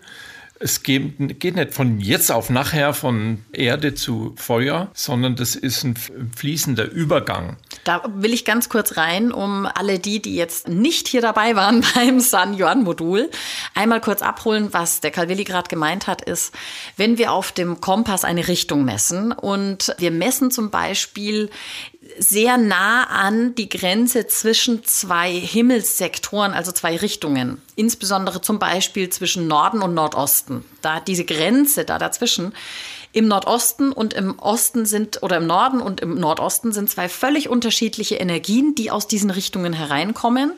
es 0.59 0.83
geht, 0.83 1.39
geht 1.39 1.55
nicht 1.55 1.73
von 1.73 1.99
jetzt 1.99 2.31
auf 2.31 2.49
nachher 2.49 2.93
von 2.93 3.43
Erde 3.51 3.93
zu 3.93 4.33
Feuer, 4.37 4.89
sondern 4.93 5.35
das 5.35 5.55
ist 5.55 5.83
ein 5.83 5.95
fließender 6.35 6.89
Übergang. 6.89 7.57
Da 7.83 8.03
will 8.15 8.33
ich 8.33 8.45
ganz 8.45 8.69
kurz 8.69 8.97
rein, 8.97 9.31
um 9.31 9.65
alle 9.65 9.99
die, 9.99 10.21
die 10.21 10.35
jetzt 10.35 10.67
nicht 10.67 11.07
hier 11.07 11.21
dabei 11.21 11.55
waren 11.55 11.83
beim 11.95 12.19
San 12.19 12.57
Yuan 12.59 12.83
Modul, 12.83 13.29
einmal 13.75 14.01
kurz 14.01 14.21
abholen, 14.21 14.69
was 14.71 14.99
der 14.99 15.11
Calvilli 15.11 15.43
gerade 15.43 15.69
gemeint 15.69 16.07
hat, 16.07 16.21
ist, 16.21 16.53
wenn 16.95 17.17
wir 17.17 17.31
auf 17.31 17.51
dem 17.51 17.79
Kompass 17.81 18.25
eine 18.25 18.47
Richtung 18.47 18.83
messen 18.83 19.31
und 19.31 19.95
wir 19.99 20.11
messen 20.11 20.51
zum 20.51 20.71
Beispiel 20.71 21.49
sehr 22.17 22.57
nah 22.57 23.03
an 23.05 23.55
die 23.55 23.69
Grenze 23.69 24.27
zwischen 24.27 24.83
zwei 24.83 25.31
Himmelssektoren, 25.31 26.53
also 26.53 26.71
zwei 26.71 26.97
Richtungen. 26.97 27.61
Insbesondere 27.75 28.41
zum 28.41 28.59
Beispiel 28.59 29.09
zwischen 29.09 29.47
Norden 29.47 29.81
und 29.81 29.93
Nordosten. 29.93 30.65
Da 30.81 30.99
diese 30.99 31.25
Grenze 31.25 31.85
da 31.85 31.97
dazwischen 31.97 32.53
im 33.17 33.27
Nordosten 33.27 33.91
und 33.91 34.13
im 34.13 34.37
Osten 34.37 34.85
sind, 34.85 35.23
oder 35.23 35.37
im 35.37 35.47
Norden 35.47 35.81
und 35.81 36.01
im 36.01 36.19
Nordosten 36.19 36.71
sind 36.71 36.87
zwei 36.87 37.09
völlig 37.09 37.49
unterschiedliche 37.49 38.15
Energien, 38.15 38.75
die 38.75 38.91
aus 38.91 39.07
diesen 39.07 39.31
Richtungen 39.31 39.73
hereinkommen. 39.73 40.51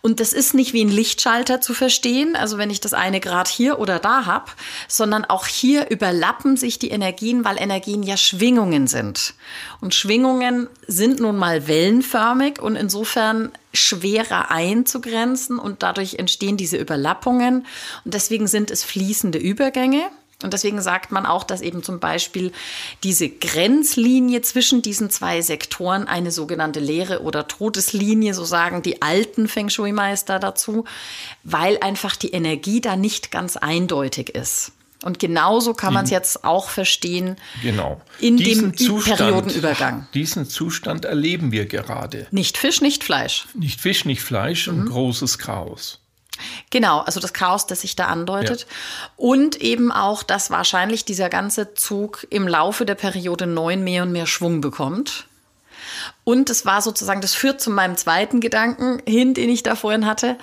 Und 0.00 0.18
das 0.18 0.32
ist 0.32 0.54
nicht 0.54 0.72
wie 0.72 0.82
ein 0.82 0.88
Lichtschalter 0.88 1.60
zu 1.60 1.74
verstehen, 1.74 2.36
also 2.36 2.56
wenn 2.56 2.70
ich 2.70 2.80
das 2.80 2.94
eine 2.94 3.20
Grad 3.20 3.48
hier 3.48 3.78
oder 3.78 3.98
da 3.98 4.24
habe, 4.24 4.50
sondern 4.88 5.26
auch 5.26 5.46
hier 5.46 5.90
überlappen 5.90 6.56
sich 6.56 6.78
die 6.78 6.88
Energien, 6.88 7.44
weil 7.44 7.60
Energien 7.60 8.02
ja 8.02 8.16
Schwingungen 8.16 8.86
sind. 8.86 9.34
Und 9.82 9.94
Schwingungen 9.94 10.68
sind 10.86 11.20
nun 11.20 11.36
mal 11.36 11.68
wellenförmig 11.68 12.62
und 12.62 12.76
insofern 12.76 13.52
schwerer 13.74 14.50
einzugrenzen 14.50 15.58
und 15.58 15.82
dadurch 15.82 16.14
entstehen 16.14 16.56
diese 16.56 16.78
Überlappungen. 16.78 17.66
Und 18.06 18.14
deswegen 18.14 18.46
sind 18.46 18.70
es 18.70 18.84
fließende 18.84 19.38
Übergänge. 19.38 20.10
Und 20.42 20.54
deswegen 20.54 20.80
sagt 20.80 21.12
man 21.12 21.26
auch, 21.26 21.44
dass 21.44 21.60
eben 21.60 21.82
zum 21.82 22.00
Beispiel 22.00 22.52
diese 23.02 23.28
Grenzlinie 23.28 24.40
zwischen 24.42 24.80
diesen 24.82 25.10
zwei 25.10 25.42
Sektoren 25.42 26.08
eine 26.08 26.30
sogenannte 26.30 26.80
leere 26.80 27.22
oder 27.22 27.46
Todeslinie, 27.46 28.32
so 28.32 28.44
sagen 28.44 28.82
die 28.82 29.02
alten 29.02 29.48
Feng 29.48 29.68
Shui-Meister 29.68 30.38
dazu, 30.38 30.84
weil 31.44 31.78
einfach 31.80 32.16
die 32.16 32.30
Energie 32.30 32.80
da 32.80 32.96
nicht 32.96 33.30
ganz 33.30 33.56
eindeutig 33.56 34.30
ist. 34.30 34.72
Und 35.02 35.18
genauso 35.18 35.72
kann 35.72 35.94
man 35.94 36.04
es 36.04 36.10
jetzt 36.10 36.44
auch 36.44 36.68
verstehen 36.68 37.36
genau. 37.62 38.02
in 38.18 38.36
diesen 38.36 38.72
dem 38.72 38.76
Zustand, 38.76 39.18
Periodenübergang. 39.18 40.06
Diesen 40.12 40.46
Zustand 40.46 41.06
erleben 41.06 41.52
wir 41.52 41.64
gerade. 41.64 42.26
Nicht 42.30 42.58
Fisch, 42.58 42.82
nicht 42.82 43.02
Fleisch. 43.02 43.46
Nicht 43.54 43.80
Fisch, 43.80 44.04
nicht 44.04 44.22
Fleisch 44.22 44.66
mhm. 44.66 44.80
und 44.80 44.90
großes 44.90 45.38
Chaos. 45.38 46.00
Genau, 46.70 47.00
also 47.00 47.20
das 47.20 47.32
Chaos, 47.32 47.66
das 47.66 47.82
sich 47.82 47.96
da 47.96 48.06
andeutet. 48.06 48.60
Ja. 48.60 48.66
Und 49.16 49.56
eben 49.56 49.92
auch, 49.92 50.22
dass 50.22 50.50
wahrscheinlich 50.50 51.04
dieser 51.04 51.28
ganze 51.28 51.74
Zug 51.74 52.26
im 52.30 52.46
Laufe 52.48 52.84
der 52.84 52.94
Periode 52.94 53.46
9 53.46 53.82
mehr 53.82 54.02
und 54.02 54.12
mehr 54.12 54.26
Schwung 54.26 54.60
bekommt. 54.60 55.26
Und 56.24 56.50
es 56.50 56.64
war 56.64 56.82
sozusagen, 56.82 57.20
das 57.20 57.34
führt 57.34 57.60
zu 57.60 57.70
meinem 57.70 57.96
zweiten 57.96 58.40
Gedanken 58.40 59.02
hin, 59.06 59.34
den 59.34 59.48
ich 59.48 59.62
da 59.62 59.74
vorhin 59.74 60.06
hatte, 60.06 60.36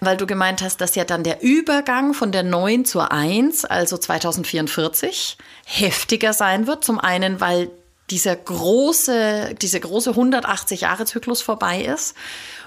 weil 0.00 0.16
du 0.16 0.26
gemeint 0.26 0.62
hast, 0.62 0.80
dass 0.80 0.94
ja 0.94 1.04
dann 1.04 1.24
der 1.24 1.42
Übergang 1.42 2.14
von 2.14 2.32
der 2.32 2.42
9 2.42 2.84
zur 2.84 3.12
1, 3.12 3.64
also 3.64 3.98
2044, 3.98 5.36
heftiger 5.64 6.32
sein 6.32 6.66
wird. 6.66 6.84
Zum 6.84 6.98
einen, 6.98 7.40
weil 7.40 7.70
dieser 8.10 8.36
große, 8.36 9.56
diese 9.60 9.80
große 9.80 10.10
180 10.10 10.82
Jahre 10.82 11.06
Zyklus 11.06 11.42
vorbei 11.42 11.80
ist 11.82 12.14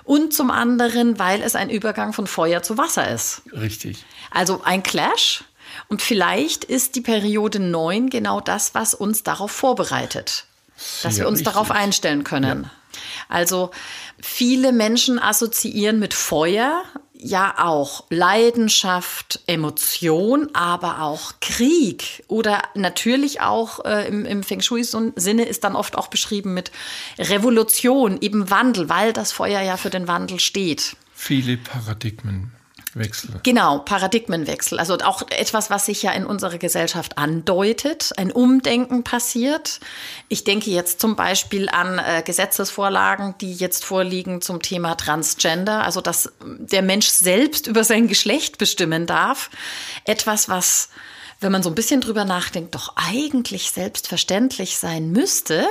und 0.09 0.33
zum 0.33 0.49
anderen, 0.49 1.19
weil 1.19 1.43
es 1.43 1.55
ein 1.55 1.69
Übergang 1.69 2.13
von 2.13 2.25
Feuer 2.25 2.63
zu 2.63 2.79
Wasser 2.79 3.11
ist. 3.11 3.43
Richtig. 3.53 4.03
Also 4.31 4.63
ein 4.63 4.81
Clash. 4.81 5.43
Und 5.87 6.01
vielleicht 6.01 6.63
ist 6.63 6.95
die 6.95 7.01
Periode 7.01 7.59
9 7.59 8.09
genau 8.09 8.41
das, 8.41 8.73
was 8.73 8.95
uns 8.95 9.21
darauf 9.21 9.51
vorbereitet. 9.51 10.45
Dass 11.03 11.17
wir 11.17 11.27
uns 11.27 11.41
richtig. 11.41 11.53
darauf 11.53 11.69
einstellen 11.69 12.23
können. 12.23 12.63
Ja. 12.63 12.69
Also 13.27 13.69
viele 14.19 14.71
Menschen 14.71 15.19
assoziieren 15.19 15.99
mit 15.99 16.15
Feuer 16.15 16.85
ja 17.19 17.55
auch 17.57 18.05
Leidenschaft, 18.09 19.41
Emotion, 19.45 20.49
aber 20.53 21.01
auch 21.01 21.33
Krieg 21.41 22.23
oder 22.27 22.63
natürlich 22.75 23.41
auch 23.41 23.83
äh, 23.85 24.07
im, 24.07 24.25
im 24.25 24.43
Feng 24.43 24.61
Shui-Sinne 24.61 25.43
ist 25.43 25.63
dann 25.63 25.75
oft 25.75 25.97
auch 25.97 26.07
beschrieben 26.07 26.53
mit 26.53 26.71
Revolution, 27.17 28.17
eben 28.21 28.49
Wandel, 28.49 28.89
weil 28.89 29.13
das 29.13 29.31
Feuer 29.31 29.61
ja 29.61 29.77
für 29.77 29.89
den 29.89 30.07
Wandel 30.07 30.39
steht. 30.39 30.95
Viele 31.13 31.57
Paradigmen. 31.57 32.53
Wechsel. 32.99 33.31
Genau, 33.43 33.79
Paradigmenwechsel. 33.79 34.77
Also 34.77 34.97
auch 34.99 35.23
etwas, 35.31 35.69
was 35.69 35.87
sich 35.87 36.03
ja 36.03 36.11
in 36.11 36.25
unserer 36.25 36.57
Gesellschaft 36.57 37.17
andeutet. 37.17 38.11
Ein 38.17 38.31
Umdenken 38.31 39.03
passiert. 39.03 39.79
Ich 40.27 40.43
denke 40.43 40.69
jetzt 40.69 40.99
zum 40.99 41.15
Beispiel 41.15 41.69
an 41.69 41.97
äh, 41.97 42.21
Gesetzesvorlagen, 42.23 43.35
die 43.41 43.53
jetzt 43.53 43.85
vorliegen 43.85 44.41
zum 44.41 44.61
Thema 44.61 44.95
Transgender. 44.95 45.83
Also, 45.83 46.01
dass 46.01 46.31
der 46.43 46.81
Mensch 46.81 47.07
selbst 47.07 47.65
über 47.67 47.83
sein 47.83 48.07
Geschlecht 48.07 48.57
bestimmen 48.57 49.07
darf. 49.07 49.49
Etwas, 50.05 50.49
was, 50.49 50.89
wenn 51.39 51.51
man 51.51 51.63
so 51.63 51.69
ein 51.69 51.75
bisschen 51.75 52.01
drüber 52.01 52.25
nachdenkt, 52.25 52.75
doch 52.75 52.93
eigentlich 52.95 53.71
selbstverständlich 53.71 54.77
sein 54.77 55.11
müsste. 55.11 55.65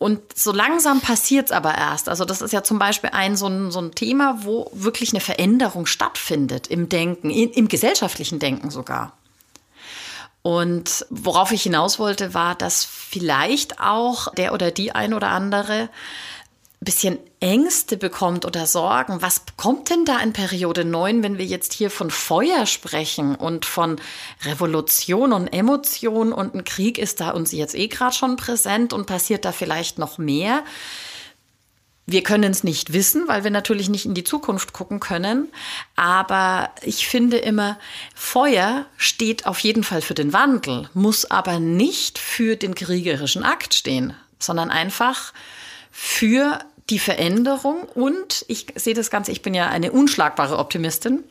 Und 0.00 0.22
so 0.34 0.50
langsam 0.50 1.02
passiert 1.02 1.48
es 1.48 1.52
aber 1.52 1.76
erst. 1.76 2.08
Also 2.08 2.24
das 2.24 2.40
ist 2.40 2.54
ja 2.54 2.62
zum 2.62 2.78
Beispiel 2.78 3.10
ein 3.12 3.36
so, 3.36 3.48
ein 3.48 3.70
so 3.70 3.82
ein 3.82 3.94
Thema, 3.94 4.38
wo 4.44 4.70
wirklich 4.72 5.12
eine 5.12 5.20
Veränderung 5.20 5.84
stattfindet 5.84 6.68
im 6.68 6.88
Denken, 6.88 7.28
in, 7.28 7.50
im 7.50 7.68
gesellschaftlichen 7.68 8.38
Denken 8.38 8.70
sogar. 8.70 9.12
Und 10.40 11.04
worauf 11.10 11.52
ich 11.52 11.64
hinaus 11.64 11.98
wollte, 11.98 12.32
war, 12.32 12.54
dass 12.54 12.82
vielleicht 12.82 13.78
auch 13.78 14.32
der 14.32 14.54
oder 14.54 14.70
die 14.70 14.92
ein 14.92 15.12
oder 15.12 15.28
andere 15.28 15.90
bisschen 16.80 17.18
Ängste 17.40 17.98
bekommt 17.98 18.46
oder 18.46 18.66
Sorgen. 18.66 19.20
Was 19.20 19.42
kommt 19.58 19.90
denn 19.90 20.06
da 20.06 20.18
in 20.20 20.32
Periode 20.32 20.84
9, 20.84 21.22
wenn 21.22 21.36
wir 21.36 21.44
jetzt 21.44 21.74
hier 21.74 21.90
von 21.90 22.10
Feuer 22.10 22.64
sprechen 22.64 23.34
und 23.34 23.66
von 23.66 24.00
Revolution 24.44 25.34
und 25.34 25.48
Emotion 25.48 26.32
und 26.32 26.54
ein 26.54 26.64
Krieg 26.64 26.96
ist 26.96 27.20
da 27.20 27.30
uns 27.30 27.52
jetzt 27.52 27.74
eh 27.74 27.88
gerade 27.88 28.14
schon 28.14 28.36
präsent 28.36 28.94
und 28.94 29.06
passiert 29.06 29.44
da 29.44 29.52
vielleicht 29.52 29.98
noch 29.98 30.16
mehr? 30.16 30.64
Wir 32.06 32.22
können 32.22 32.50
es 32.50 32.64
nicht 32.64 32.94
wissen, 32.94 33.28
weil 33.28 33.44
wir 33.44 33.50
natürlich 33.50 33.88
nicht 33.90 34.06
in 34.06 34.14
die 34.14 34.24
Zukunft 34.24 34.72
gucken 34.72 35.00
können. 35.00 35.48
Aber 35.96 36.70
ich 36.82 37.06
finde 37.06 37.36
immer, 37.36 37.78
Feuer 38.14 38.86
steht 38.96 39.46
auf 39.46 39.60
jeden 39.60 39.84
Fall 39.84 40.00
für 40.00 40.14
den 40.14 40.32
Wandel, 40.32 40.88
muss 40.94 41.30
aber 41.30 41.60
nicht 41.60 42.18
für 42.18 42.56
den 42.56 42.74
kriegerischen 42.74 43.44
Akt 43.44 43.74
stehen, 43.74 44.14
sondern 44.38 44.70
einfach 44.70 45.32
für 45.90 46.60
die 46.88 46.98
Veränderung. 46.98 47.82
Und 47.82 48.44
ich 48.48 48.66
sehe 48.74 48.94
das 48.94 49.10
Ganze, 49.10 49.32
ich 49.32 49.42
bin 49.42 49.54
ja 49.54 49.68
eine 49.68 49.92
unschlagbare 49.92 50.58
Optimistin. 50.58 51.22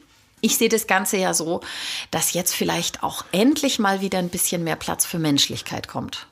Ich 0.41 0.57
sehe 0.57 0.69
das 0.69 0.87
Ganze 0.87 1.17
ja 1.17 1.33
so, 1.33 1.61
dass 2.11 2.33
jetzt 2.33 2.53
vielleicht 2.53 3.03
auch 3.03 3.25
endlich 3.31 3.79
mal 3.79 4.01
wieder 4.01 4.19
ein 4.19 4.29
bisschen 4.29 4.63
mehr 4.63 4.77
Platz 4.77 5.05
für 5.05 5.19
Menschlichkeit 5.19 5.87
kommt. 5.87 6.27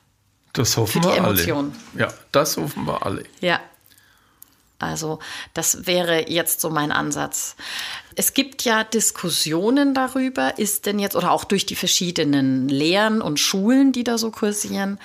Das 0.54 0.76
hoffen 0.76 1.02
für 1.02 1.08
die 1.08 1.14
wir 1.14 1.16
Emotionen. 1.16 1.76
alle. 1.94 2.00
Ja, 2.02 2.14
das 2.32 2.56
hoffen 2.56 2.86
wir 2.86 3.04
alle. 3.04 3.24
Ja, 3.40 3.60
also 4.78 5.18
das 5.54 5.86
wäre 5.86 6.30
jetzt 6.30 6.60
so 6.60 6.70
mein 6.70 6.92
Ansatz. 6.92 7.56
Es 8.14 8.34
gibt 8.34 8.64
ja 8.64 8.82
Diskussionen 8.82 9.94
darüber, 9.94 10.58
ist 10.58 10.86
denn 10.86 10.98
jetzt, 10.98 11.14
oder 11.14 11.30
auch 11.30 11.44
durch 11.44 11.66
die 11.66 11.76
verschiedenen 11.76 12.68
Lehren 12.68 13.22
und 13.22 13.38
Schulen, 13.38 13.92
die 13.92 14.02
da 14.02 14.18
so 14.18 14.32
kursieren, 14.32 14.98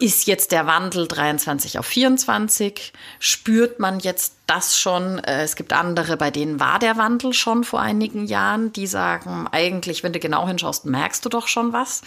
ist 0.00 0.26
jetzt 0.26 0.50
der 0.50 0.66
Wandel 0.66 1.06
23 1.06 1.78
auf 1.78 1.86
24? 1.86 2.92
Spürt 3.20 3.78
man 3.78 4.00
jetzt 4.00 4.34
das 4.46 4.76
schon? 4.76 5.20
Äh, 5.20 5.42
es 5.42 5.54
gibt 5.54 5.72
andere, 5.72 6.16
bei 6.16 6.32
denen 6.32 6.58
war 6.58 6.80
der 6.80 6.96
Wandel 6.96 7.32
schon 7.32 7.62
vor 7.62 7.80
einigen 7.80 8.26
Jahren, 8.26 8.72
die 8.72 8.88
sagen, 8.88 9.46
eigentlich, 9.52 10.02
wenn 10.02 10.12
du 10.12 10.18
genau 10.18 10.48
hinschaust, 10.48 10.86
merkst 10.86 11.24
du 11.24 11.28
doch 11.28 11.46
schon 11.46 11.72
was. 11.72 12.02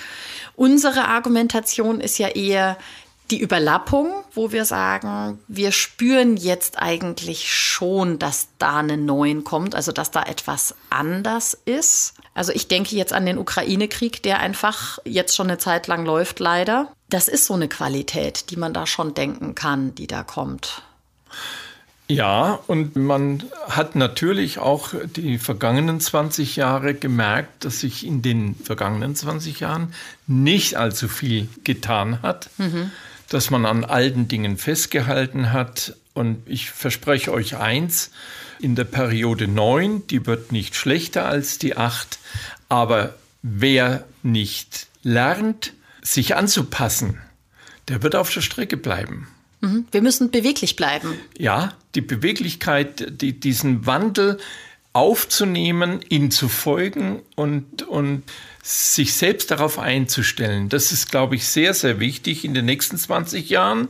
Unsere 0.57 1.07
Argumentation 1.07 2.01
ist 2.01 2.17
ja 2.17 2.27
eher, 2.27 2.77
die 3.31 3.39
Überlappung, 3.39 4.11
wo 4.33 4.51
wir 4.51 4.65
sagen, 4.65 5.39
wir 5.47 5.71
spüren 5.71 6.37
jetzt 6.37 6.77
eigentlich 6.77 7.51
schon, 7.51 8.19
dass 8.19 8.49
da 8.59 8.77
eine 8.77 8.97
Neuen 8.97 9.43
kommt, 9.43 9.75
also 9.75 9.91
dass 9.91 10.11
da 10.11 10.23
etwas 10.23 10.75
anders 10.89 11.57
ist. 11.65 12.15
Also 12.33 12.51
ich 12.51 12.67
denke 12.67 12.95
jetzt 12.95 13.13
an 13.13 13.25
den 13.25 13.37
Ukraine-Krieg, 13.37 14.23
der 14.23 14.39
einfach 14.39 14.99
jetzt 15.05 15.35
schon 15.35 15.47
eine 15.47 15.57
Zeit 15.57 15.87
lang 15.87 16.05
läuft, 16.05 16.39
leider. 16.39 16.91
Das 17.09 17.27
ist 17.27 17.45
so 17.45 17.53
eine 17.53 17.69
Qualität, 17.69 18.49
die 18.49 18.57
man 18.57 18.73
da 18.73 18.85
schon 18.85 19.13
denken 19.13 19.55
kann, 19.55 19.95
die 19.95 20.07
da 20.07 20.23
kommt. 20.23 20.81
Ja, 22.09 22.59
und 22.67 22.97
man 22.97 23.43
hat 23.69 23.95
natürlich 23.95 24.59
auch 24.59 24.89
die 25.15 25.37
vergangenen 25.37 26.01
20 26.01 26.57
Jahre 26.57 26.93
gemerkt, 26.93 27.63
dass 27.63 27.79
sich 27.79 28.05
in 28.05 28.21
den 28.21 28.55
vergangenen 28.55 29.15
20 29.15 29.61
Jahren 29.61 29.93
nicht 30.27 30.75
allzu 30.75 31.07
viel 31.07 31.47
getan 31.63 32.21
hat. 32.21 32.49
Mhm 32.57 32.91
dass 33.29 33.49
man 33.49 33.65
an 33.65 33.83
alten 33.83 34.27
Dingen 34.27 34.57
festgehalten 34.57 35.51
hat. 35.51 35.95
Und 36.13 36.47
ich 36.47 36.69
verspreche 36.69 37.31
euch 37.31 37.57
eins, 37.57 38.11
in 38.59 38.75
der 38.75 38.85
Periode 38.85 39.47
9, 39.47 40.07
die 40.07 40.25
wird 40.25 40.51
nicht 40.51 40.75
schlechter 40.75 41.25
als 41.25 41.59
die 41.59 41.75
8, 41.75 42.19
aber 42.69 43.15
wer 43.41 44.05
nicht 44.21 44.87
lernt, 45.03 45.73
sich 46.01 46.35
anzupassen, 46.35 47.21
der 47.89 48.03
wird 48.03 48.15
auf 48.15 48.33
der 48.33 48.41
Strecke 48.41 48.77
bleiben. 48.77 49.27
Mhm. 49.61 49.85
Wir 49.91 50.01
müssen 50.01 50.31
beweglich 50.31 50.75
bleiben. 50.75 51.13
Ja, 51.37 51.73
die 51.95 52.01
Beweglichkeit, 52.01 53.21
die, 53.21 53.39
diesen 53.39 53.85
Wandel 53.85 54.39
aufzunehmen, 54.93 56.01
ihn 56.07 56.29
zu 56.29 56.47
folgen 56.47 57.21
und, 57.35 57.81
und 57.83 58.23
sich 58.61 59.15
selbst 59.15 59.51
darauf 59.51 59.79
einzustellen. 59.79 60.69
Das 60.69 60.91
ist, 60.91 61.09
glaube 61.09 61.35
ich, 61.35 61.47
sehr, 61.47 61.73
sehr 61.73 61.99
wichtig 61.99 62.45
in 62.45 62.53
den 62.53 62.65
nächsten 62.65 62.97
20 62.97 63.49
Jahren, 63.49 63.89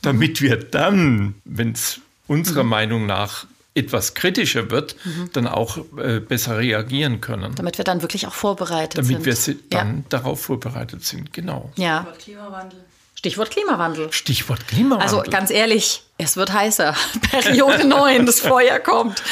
damit 0.00 0.40
wir 0.40 0.56
dann, 0.56 1.34
wenn 1.44 1.72
es 1.72 2.00
unserer 2.28 2.62
mhm. 2.62 2.70
Meinung 2.70 3.06
nach 3.06 3.46
etwas 3.74 4.14
kritischer 4.14 4.70
wird, 4.70 4.96
mhm. 5.04 5.30
dann 5.32 5.46
auch 5.46 5.78
äh, 5.98 6.20
besser 6.20 6.58
reagieren 6.58 7.20
können. 7.20 7.54
Damit 7.54 7.78
wir 7.78 7.84
dann 7.84 8.02
wirklich 8.02 8.26
auch 8.26 8.34
vorbereitet 8.34 8.98
Damit 8.98 9.24
sind. 9.24 9.26
Damit 9.26 9.46
wir 9.46 9.78
dann 9.78 9.96
ja. 9.98 10.04
darauf 10.08 10.42
vorbereitet 10.42 11.04
sind, 11.04 11.32
genau. 11.32 11.72
Ja. 11.76 12.02
Stichwort 12.02 12.20
Klimawandel. 12.20 12.84
Stichwort 13.14 13.50
Klimawandel. 13.50 14.12
Stichwort 14.12 14.68
Klimawandel. 14.68 15.02
Also 15.02 15.30
ganz 15.30 15.50
ehrlich, 15.50 16.02
es 16.16 16.36
wird 16.36 16.52
heißer. 16.52 16.94
Periode 17.30 17.86
9, 17.86 18.26
das 18.26 18.40
Feuer 18.40 18.78
kommt. 18.78 19.22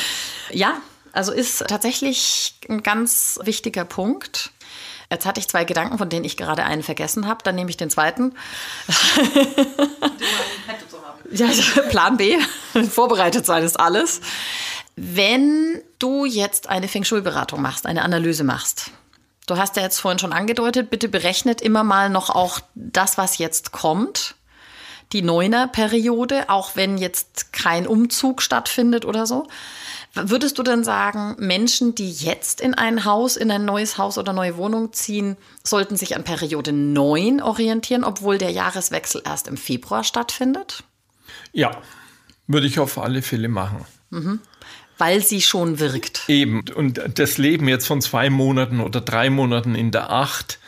Ja, 0.53 0.81
also 1.17 1.33
ist 1.33 1.67
tatsächlich 1.69 2.55
ein 2.69 2.83
ganz 2.83 3.39
wichtiger 3.43 3.85
Punkt. 3.85 4.51
Jetzt 5.11 5.25
hatte 5.25 5.41
ich 5.41 5.49
zwei 5.49 5.65
Gedanken, 5.65 5.99
von 5.99 6.09
denen 6.09 6.25
ich 6.25 6.37
gerade 6.37 6.65
einen 6.65 6.83
vergessen 6.83 7.27
habe. 7.27 7.43
Dann 7.45 7.55
nehme 7.55 7.71
ich 7.71 7.77
den 7.77 7.91
zweiten. 7.91 8.35
ja, 11.31 11.49
Plan 11.89 12.17
B. 12.17 12.37
Vorbereitet 12.91 13.47
sein 13.47 13.63
ist 13.63 13.79
alles. 13.79 14.21
Wenn 14.97 15.83
du 15.99 16.25
jetzt 16.25 16.69
eine 16.69 16.89
Feng 16.89 17.05
Shui-Beratung 17.05 17.63
machst, 17.63 17.87
eine 17.87 18.03
Analyse 18.03 18.45
machst, 18.45 18.91
du 19.47 19.57
hast 19.57 19.77
ja 19.77 19.83
jetzt 19.83 20.01
vorhin 20.01 20.19
schon 20.19 20.33
angedeutet, 20.33 20.91
bitte 20.91 21.09
berechnet 21.09 21.61
immer 21.61 21.85
mal 21.85 22.11
noch 22.11 22.31
auch 22.31 22.61
das, 22.75 23.17
was 23.17 23.39
jetzt 23.39 23.73
kommt 23.73 24.35
die 25.13 25.23
Neuner-Periode, 25.23 26.49
auch 26.49 26.73
wenn 26.75 26.99
jetzt 26.99 27.53
kein 27.53 27.87
Umzug 27.87 28.43
stattfindet 28.43 29.05
oder 29.05 29.27
so. 29.27 29.47
Würdest 30.17 30.59
du 30.59 30.63
denn 30.63 30.83
sagen, 30.85 31.37
Menschen, 31.39 31.95
die 31.95 32.11
jetzt 32.11 32.61
in 32.61 32.75
ein 32.75 33.05
Haus, 33.05 33.37
in 33.37 33.51
ein 33.51 33.65
neues 33.65 33.99
Haus 33.99 34.19
oder 34.19 34.33
neue 34.33 34.57
Wohnung 34.57 34.93
ziehen, 34.93 35.37
sollten 35.63 35.97
sich 35.97 36.17
an 36.17 36.25
Periode 36.25 36.73
9 36.73 37.43
orientieren, 37.43 38.05
obwohl 38.05 38.39
der 38.39 38.51
Jahreswechsel 38.51 39.23
erst 39.25 39.47
im 39.49 39.57
Februar 39.57 40.05
stattfindet? 40.05 40.85
Ja, 41.53 41.71
würde 42.47 42.67
ich 42.67 42.79
auf 42.79 42.99
alle 42.99 43.23
Fälle 43.23 43.49
machen. 43.49 43.85
Mhm. 44.11 44.41
Weil 44.99 45.23
sie 45.23 45.43
schon 45.43 45.79
wirkt. 45.79 46.25
Eben. 46.29 46.65
Und 46.75 47.01
das 47.19 47.37
Leben 47.37 47.69
jetzt 47.69 47.87
von 47.87 48.01
zwei 48.01 48.31
Monaten 48.31 48.81
oder 48.81 49.03
drei 49.03 49.29
Monaten 49.29 49.75
in 49.75 49.91
der 49.91 50.11
Acht 50.11 50.59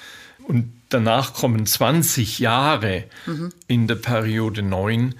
und 0.46 0.72
danach 0.90 1.34
kommen 1.34 1.66
20 1.66 2.38
Jahre 2.38 3.04
mhm. 3.26 3.50
in 3.66 3.86
der 3.86 3.94
Periode 3.94 4.62
9 4.62 5.14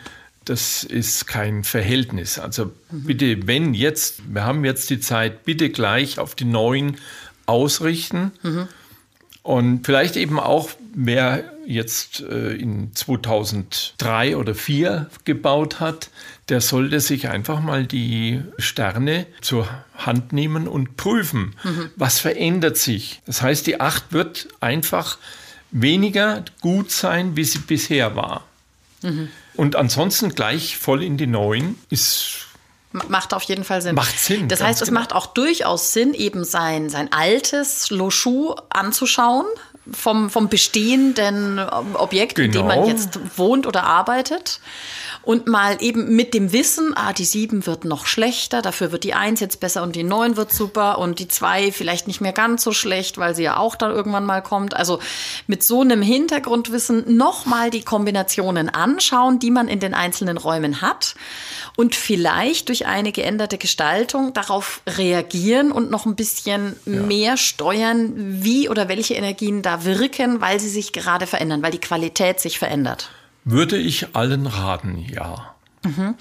das 0.49 0.83
ist 0.83 1.27
kein 1.27 1.65
Verhältnis. 1.65 2.39
Also 2.39 2.73
bitte, 2.91 3.47
wenn 3.47 3.75
jetzt, 3.75 4.23
wir 4.33 4.45
haben 4.45 4.65
jetzt 4.65 4.89
die 4.91 5.01
Zeit, 5.01 5.45
bitte 5.45 5.71
gleich 5.71 6.19
auf 6.19 6.35
die 6.35 6.45
neuen 6.47 6.97
ausrichten. 7.47 8.33
Mhm. 8.43 8.69
Und 9.43 9.87
vielleicht 9.87 10.17
eben 10.17 10.39
auch, 10.39 10.71
wer 10.95 11.45
jetzt 11.67 12.21
äh, 12.21 12.55
in 12.55 12.95
2003 12.95 14.37
oder 14.37 14.55
2004 14.55 15.11
gebaut 15.25 15.81
hat, 15.81 16.11
der 16.49 16.61
sollte 16.61 17.01
sich 17.01 17.29
einfach 17.29 17.61
mal 17.61 17.87
die 17.87 18.43
Sterne 18.57 19.27
zur 19.43 19.69
Hand 19.97 20.33
nehmen 20.33 20.67
und 20.67 20.97
prüfen, 20.97 21.55
mhm. 21.63 21.91
was 21.97 22.21
verändert 22.21 22.79
sich. 22.79 23.21
Das 23.27 23.43
heißt, 23.43 23.67
die 23.67 23.81
8 23.81 24.13
wird 24.13 24.49
einfach 24.61 25.19
weniger 25.71 26.45
gut 26.61 26.91
sein, 26.91 27.37
wie 27.37 27.45
sie 27.45 27.59
bisher 27.59 28.17
war. 28.17 28.47
Mhm. 29.03 29.29
Und 29.59 29.75
ansonsten 29.75 30.37
gleich 30.37 30.77
voll 30.77 31.03
in 31.03 31.17
die 31.17 31.27
neuen 31.27 31.77
ist 31.91 32.47
Macht 32.93 33.35
auf 33.35 33.43
jeden 33.43 33.65
Fall 33.65 33.83
Sinn. 33.83 33.97
Macht 33.97 34.19
Sinn. 34.19 34.47
Das 34.49 34.63
heißt, 34.63 34.81
es 34.81 34.89
genau. 34.89 35.01
macht 35.01 35.13
auch 35.13 35.27
durchaus 35.27 35.93
Sinn, 35.93 36.15
eben 36.15 36.45
sein, 36.45 36.89
sein 36.89 37.13
altes 37.13 37.91
Loschu 37.91 38.55
anzuschauen, 38.71 39.45
vom, 39.93 40.31
vom 40.31 40.49
bestehenden 40.49 41.59
Objekt, 41.59 42.37
genau. 42.37 42.47
in 42.47 42.53
dem 42.53 42.67
man 42.67 42.77
genau. 42.77 42.89
jetzt 42.89 43.19
wohnt 43.37 43.67
oder 43.67 43.83
arbeitet 43.83 44.61
und 45.29 45.47
mal 45.47 45.77
eben 45.83 46.17
mit 46.17 46.33
dem 46.33 46.53
Wissen, 46.55 46.97
ah, 46.97 47.13
die 47.13 47.27
7 47.27 47.67
wird 47.67 47.85
noch 47.85 48.07
schlechter, 48.07 48.63
dafür 48.63 48.93
wird 48.93 49.05
die 49.05 49.13
1 49.13 49.41
jetzt 49.41 49.61
besser 49.61 49.83
und 49.83 49.95
die 49.95 50.03
9 50.03 50.39
wird 50.39 50.55
super 50.55 50.97
und 50.97 51.19
die 51.19 51.29
2 51.29 51.71
vielleicht 51.71 52.07
nicht 52.07 52.23
mehr 52.23 52.33
ganz 52.33 52.65
so 52.65 52.73
schlecht, 52.73 53.19
weil 53.19 53.35
sie 53.35 53.43
ja 53.43 53.59
auch 53.59 53.77
dann 53.77 53.91
irgendwann 53.91 54.25
mal 54.25 54.41
kommt. 54.41 54.75
Also 54.75 55.01
mit 55.47 55.63
so 55.63 55.83
einem 55.83 56.01
Hintergrundwissen 56.01 57.15
nochmal 57.15 57.69
die 57.69 57.83
Kombinationen 57.83 58.71
anschauen, 58.71 59.39
die 59.39 59.51
man 59.51 59.69
in 59.69 59.81
den 59.81 59.93
einzelnen 59.93 60.39
Räumen 60.39 60.81
hat 60.81 61.15
und 61.77 61.95
vielleicht 61.95 62.69
durch 62.69 62.87
eine 62.87 63.13
geänderte 63.13 63.59
Gestaltung 63.59 64.33
darauf 64.33 64.81
reagieren 64.87 65.73
und 65.73 65.91
noch 65.91 66.07
ein 66.07 66.17
bisschen 66.17 66.75
ja. 66.87 67.03
mehr 67.03 67.37
steuern, 67.37 68.15
wie 68.17 68.71
oder 68.71 68.89
welche 68.89 69.13
Energien 69.13 69.61
da 69.61 69.85
wirken, 69.85 70.41
weil 70.41 70.59
sie 70.59 70.71
sich 70.71 70.95
gerade 70.95 71.27
verändern, 71.27 71.63
weil 71.63 71.73
die 71.73 71.81
Qualität 71.81 72.41
sich 72.41 72.59
verändert. 72.59 73.11
Würde 73.45 73.77
ich 73.77 74.15
allen 74.15 74.47
raten, 74.47 74.99
ja. 74.99 75.55
Mhm. 75.85 76.17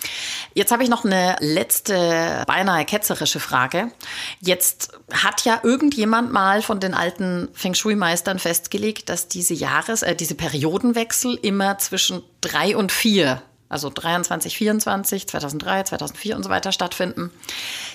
Jetzt 0.53 0.71
habe 0.71 0.83
ich 0.83 0.89
noch 0.89 1.03
eine 1.03 1.35
letzte, 1.39 2.43
beinahe 2.47 2.85
ketzerische 2.85 3.39
Frage. 3.39 3.91
Jetzt 4.39 4.91
hat 5.11 5.45
ja 5.45 5.59
irgendjemand 5.63 6.31
mal 6.31 6.61
von 6.61 6.79
den 6.79 6.93
alten 6.93 7.49
Feng 7.53 7.73
Shui-Meistern 7.73 8.39
festgelegt, 8.39 9.09
dass 9.09 9.27
diese 9.27 9.53
Jahres-, 9.53 10.03
äh, 10.03 10.15
diese 10.15 10.35
Periodenwechsel 10.35 11.35
immer 11.41 11.77
zwischen 11.79 12.23
drei 12.41 12.77
und 12.77 12.91
vier 12.91 13.41
also 13.69 13.89
23, 13.93 14.57
24, 14.57 15.27
2003, 15.27 15.83
2004 15.83 16.35
und 16.35 16.43
so 16.43 16.49
weiter 16.49 16.71
stattfinden. 16.71 17.31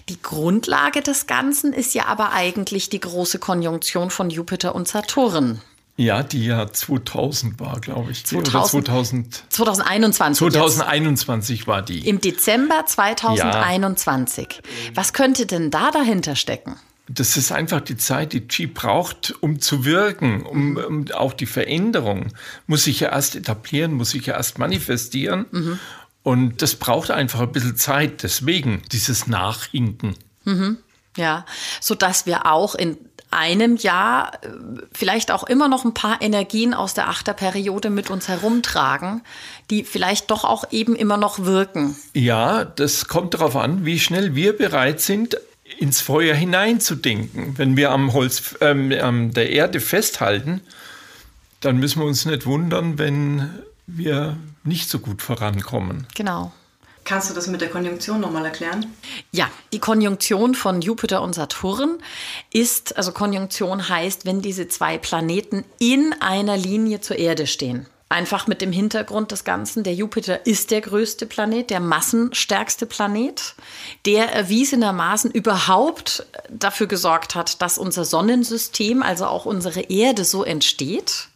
Die 0.09 0.21
Grundlage 0.21 1.01
des 1.01 1.27
Ganzen 1.27 1.73
ist 1.73 1.95
ja 1.95 2.07
aber 2.07 2.33
eigentlich 2.33 2.91
die 2.91 3.01
große 3.01 3.39
Konjunktion 3.39 4.11
von 4.11 4.29
Jupiter 4.29 4.75
und 4.75 4.87
Saturn. 4.87 5.63
Ja, 5.97 6.23
die 6.23 6.47
ja 6.47 6.73
2000 6.73 7.61
war, 7.61 7.79
glaube 7.81 8.13
ich. 8.13 8.25
2000, 8.25 8.87
2000, 8.87 9.45
2021. 9.51 10.39
2021 10.39 11.59
jetzt. 11.59 11.69
war 11.69 11.83
die. 11.83 12.09
Im 12.09 12.21
Dezember 12.21 12.85
2021. 12.87 14.49
Ja. 14.55 14.61
Was 14.95 15.13
könnte 15.13 15.47
denn 15.47 15.71
da 15.71 15.91
dahinter 15.91 16.35
stecken? 16.35 16.77
Das 17.09 17.37
ist 17.37 17.53
einfach 17.53 17.83
die 17.83 17.97
Zeit, 17.97 18.33
die 18.33 18.41
Qi 18.41 18.69
braucht, 18.69 19.35
um 19.41 19.61
zu 19.61 19.85
wirken, 19.85 20.47
um, 20.47 20.77
um 20.77 21.11
auch 21.13 21.35
die 21.35 21.47
Veränderung 21.47 22.29
muss 22.67 22.85
sich 22.85 23.01
ja 23.01 23.11
erst 23.11 23.37
etablieren, 23.37 23.93
muss 23.93 24.11
sich 24.11 24.27
ja 24.27 24.35
erst 24.35 24.59
manifestieren. 24.59 25.47
Mhm. 25.51 25.79
Und 26.23 26.63
das 26.63 26.77
braucht 26.77 27.11
einfach 27.11 27.41
ein 27.41 27.53
bisschen 27.53 27.77
Zeit. 27.77 28.23
Deswegen 28.23 28.83
dieses 28.93 29.27
Nachhinken. 29.27 30.15
Mhm. 30.45 30.79
Ja, 31.17 31.45
so 31.81 31.95
dass 31.95 32.25
wir 32.25 32.47
auch 32.47 32.75
in 32.75 32.97
einem 33.33 33.77
Jahr 33.77 34.35
äh, 34.43 34.49
vielleicht 34.93 35.31
auch 35.31 35.45
immer 35.45 35.69
noch 35.69 35.85
ein 35.85 35.95
paar 35.95 36.21
Energien 36.21 36.75
aus 36.75 36.95
der 36.95 37.09
Achterperiode 37.09 37.91
mit 37.91 38.11
uns 38.11 38.29
herumtragen, 38.29 39.23
die 39.71 39.85
vielleicht 39.85 40.31
doch 40.31 40.45
auch 40.45 40.71
eben 40.71 40.95
immer 40.95 41.17
noch 41.17 41.41
wirken. 41.41 41.97
Ja, 42.15 42.65
das 42.65 43.09
kommt 43.09 43.35
darauf 43.35 43.57
an, 43.57 43.85
wie 43.85 43.99
schnell 43.99 44.35
wir 44.35 44.57
bereit 44.57 45.01
sind, 45.01 45.37
ins 45.79 46.01
Feuer 46.01 46.35
hineinzudenken. 46.35 47.59
Wenn 47.59 47.77
wir 47.77 47.91
am 47.91 48.13
Holz, 48.13 48.57
ähm, 48.61 48.93
an 49.01 49.33
der 49.33 49.51
Erde 49.51 49.81
festhalten, 49.81 50.61
dann 51.61 51.79
müssen 51.79 52.01
wir 52.01 52.07
uns 52.07 52.25
nicht 52.25 52.47
wundern, 52.47 52.99
wenn 52.99 53.51
wir 53.87 54.37
nicht 54.65 54.89
so 54.89 54.99
gut 54.99 55.23
vorankommen. 55.23 56.07
Genau. 56.15 56.53
Kannst 57.05 57.31
du 57.31 57.35
das 57.35 57.49
mit 57.49 57.61
der 57.61 57.69
Konjunktion 57.69 58.21
nochmal 58.21 58.45
erklären? 58.45 58.87
Ja, 59.33 59.51
die 59.73 59.81
Konjunktion 59.81 60.55
von 60.55 60.81
Jupiter 60.81 61.23
und 61.23 61.35
Saturn 61.35 61.99
ist, 62.53 62.97
also 62.97 63.13
Konjunktion 63.13 63.89
heißt, 63.89 64.25
wenn 64.25 64.41
diese 64.41 64.69
zwei 64.69 64.99
Planeten 64.99 65.65
in 65.79 66.15
einer 66.21 66.57
Linie 66.57 67.01
zur 67.01 67.19
Erde 67.19 67.47
stehen. 67.47 67.87
Einfach 68.09 68.47
mit 68.47 68.61
dem 68.61 68.73
Hintergrund 68.73 69.33
des 69.33 69.43
Ganzen, 69.43 69.85
der 69.85 69.95
Jupiter 69.95 70.47
ist 70.47 70.71
der 70.71 70.83
größte 70.83 71.25
Planet, 71.25 71.71
der 71.71 71.81
massenstärkste 71.81 72.85
Planet, 72.85 73.55
der 74.05 74.31
erwiesenermaßen 74.33 75.31
überhaupt 75.31 76.27
dafür 76.51 76.87
gesorgt 76.87 77.35
hat, 77.35 77.63
dass 77.63 77.79
unser 77.79 78.05
Sonnensystem, 78.05 79.03
also 79.03 79.25
auch 79.25 79.47
unsere 79.47 79.81
Erde 79.81 80.25
so 80.25 80.45
entsteht. 80.45 81.29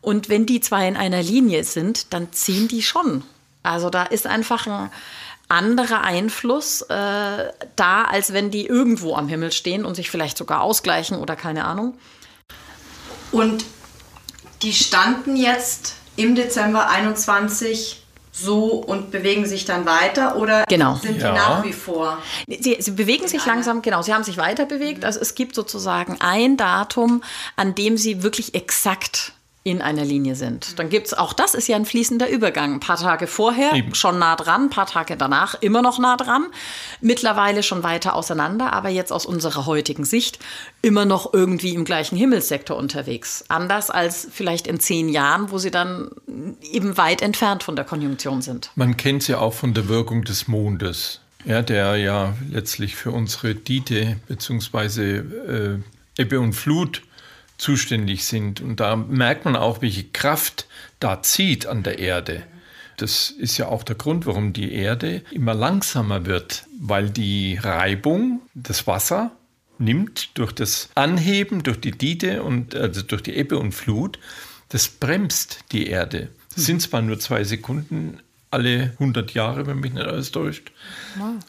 Und 0.00 0.28
wenn 0.28 0.46
die 0.46 0.60
zwei 0.60 0.86
in 0.86 0.96
einer 0.96 1.20
Linie 1.20 1.64
sind, 1.64 2.12
dann 2.14 2.32
ziehen 2.32 2.68
die 2.68 2.82
schon. 2.82 3.24
Also 3.62 3.90
da 3.90 4.04
ist 4.04 4.26
einfach 4.26 4.66
ein 4.66 4.90
anderer 5.48 6.02
Einfluss 6.02 6.82
äh, 6.82 7.52
da, 7.76 8.04
als 8.04 8.32
wenn 8.32 8.50
die 8.50 8.66
irgendwo 8.66 9.14
am 9.14 9.28
Himmel 9.28 9.52
stehen 9.52 9.84
und 9.84 9.94
sich 9.94 10.10
vielleicht 10.10 10.36
sogar 10.36 10.60
ausgleichen 10.60 11.18
oder 11.18 11.36
keine 11.36 11.64
Ahnung. 11.64 11.98
Und 13.32 13.64
die 14.62 14.72
standen 14.72 15.36
jetzt 15.36 15.94
im 16.16 16.34
Dezember 16.34 16.88
21 16.88 18.02
so 18.32 18.66
und 18.66 19.10
bewegen 19.10 19.46
sich 19.46 19.64
dann 19.64 19.84
weiter 19.84 20.36
oder 20.36 20.64
genau. 20.68 20.96
sind 20.96 21.16
die 21.16 21.20
ja. 21.20 21.32
nach 21.32 21.64
wie 21.64 21.72
vor? 21.72 22.18
Sie, 22.46 22.76
sie 22.78 22.90
bewegen 22.92 23.26
sich 23.26 23.44
langsam, 23.46 23.82
genau, 23.82 24.02
sie 24.02 24.14
haben 24.14 24.24
sich 24.24 24.36
weiter 24.36 24.64
bewegt. 24.66 25.04
Also 25.04 25.20
es 25.20 25.34
gibt 25.34 25.54
sozusagen 25.54 26.18
ein 26.20 26.56
Datum, 26.56 27.22
an 27.56 27.74
dem 27.74 27.96
sie 27.96 28.22
wirklich 28.22 28.54
exakt 28.54 29.32
in 29.70 29.82
einer 29.82 30.04
Linie 30.04 30.34
sind. 30.34 30.78
Dann 30.78 30.88
gibt 30.88 31.08
es, 31.08 31.14
auch 31.14 31.32
das 31.32 31.54
ist 31.54 31.68
ja 31.68 31.76
ein 31.76 31.84
fließender 31.84 32.28
Übergang. 32.28 32.74
Ein 32.74 32.80
paar 32.80 32.96
Tage 32.96 33.26
vorher 33.26 33.72
Eben. 33.72 33.94
schon 33.94 34.18
nah 34.18 34.36
dran, 34.36 34.64
ein 34.64 34.70
paar 34.70 34.86
Tage 34.86 35.16
danach 35.16 35.54
immer 35.60 35.82
noch 35.82 35.98
nah 35.98 36.16
dran. 36.16 36.46
Mittlerweile 37.00 37.62
schon 37.62 37.82
weiter 37.82 38.14
auseinander, 38.14 38.72
aber 38.72 38.88
jetzt 38.88 39.12
aus 39.12 39.26
unserer 39.26 39.66
heutigen 39.66 40.04
Sicht 40.04 40.38
immer 40.82 41.04
noch 41.04 41.32
irgendwie 41.32 41.74
im 41.74 41.84
gleichen 41.84 42.16
Himmelssektor 42.16 42.76
unterwegs. 42.76 43.44
Anders 43.48 43.90
als 43.90 44.28
vielleicht 44.30 44.66
in 44.66 44.80
zehn 44.80 45.08
Jahren, 45.08 45.50
wo 45.50 45.58
sie 45.58 45.70
dann 45.70 46.10
eben 46.72 46.96
weit 46.96 47.22
entfernt 47.22 47.62
von 47.62 47.76
der 47.76 47.84
Konjunktion 47.84 48.42
sind. 48.42 48.70
Man 48.74 48.96
kennt 48.96 49.22
sie 49.22 49.32
ja 49.32 49.38
auch 49.38 49.54
von 49.54 49.74
der 49.74 49.88
Wirkung 49.88 50.24
des 50.24 50.48
Mondes. 50.48 51.20
Ja, 51.44 51.62
der 51.62 51.96
ja 51.96 52.34
letztlich 52.50 52.96
für 52.96 53.10
unsere 53.12 53.54
Dite 53.54 54.16
bzw. 54.26 55.18
Äh, 55.18 55.78
Ebbe 56.18 56.40
und 56.40 56.52
Flut 56.52 57.02
zuständig 57.58 58.24
sind. 58.24 58.60
Und 58.60 58.80
da 58.80 58.96
merkt 58.96 59.44
man 59.44 59.56
auch, 59.56 59.82
welche 59.82 60.04
Kraft 60.04 60.66
da 61.00 61.22
zieht 61.22 61.66
an 61.66 61.82
der 61.82 61.98
Erde. 61.98 62.44
Das 62.96 63.30
ist 63.30 63.58
ja 63.58 63.68
auch 63.68 63.84
der 63.84 63.96
Grund, 63.96 64.26
warum 64.26 64.52
die 64.52 64.72
Erde 64.72 65.22
immer 65.30 65.54
langsamer 65.54 66.26
wird, 66.26 66.64
weil 66.80 67.10
die 67.10 67.58
Reibung, 67.60 68.40
das 68.54 68.86
Wasser 68.86 69.32
nimmt 69.78 70.36
durch 70.36 70.52
das 70.52 70.88
Anheben, 70.96 71.62
durch 71.62 71.80
die 71.80 71.92
Dite 71.92 72.42
und 72.42 72.74
also 72.74 73.02
durch 73.02 73.22
die 73.22 73.36
Ebbe 73.36 73.58
und 73.58 73.72
Flut, 73.72 74.18
das 74.70 74.88
bremst 74.88 75.60
die 75.70 75.86
Erde. 75.86 76.28
Das 76.54 76.66
sind 76.66 76.82
zwar 76.82 77.02
nur 77.02 77.20
zwei 77.20 77.44
Sekunden 77.44 78.18
alle 78.50 78.92
100 78.94 79.34
Jahre, 79.34 79.66
wenn 79.66 79.78
mich 79.78 79.92
nicht 79.92 80.06
alles 80.06 80.32
täuscht, 80.32 80.72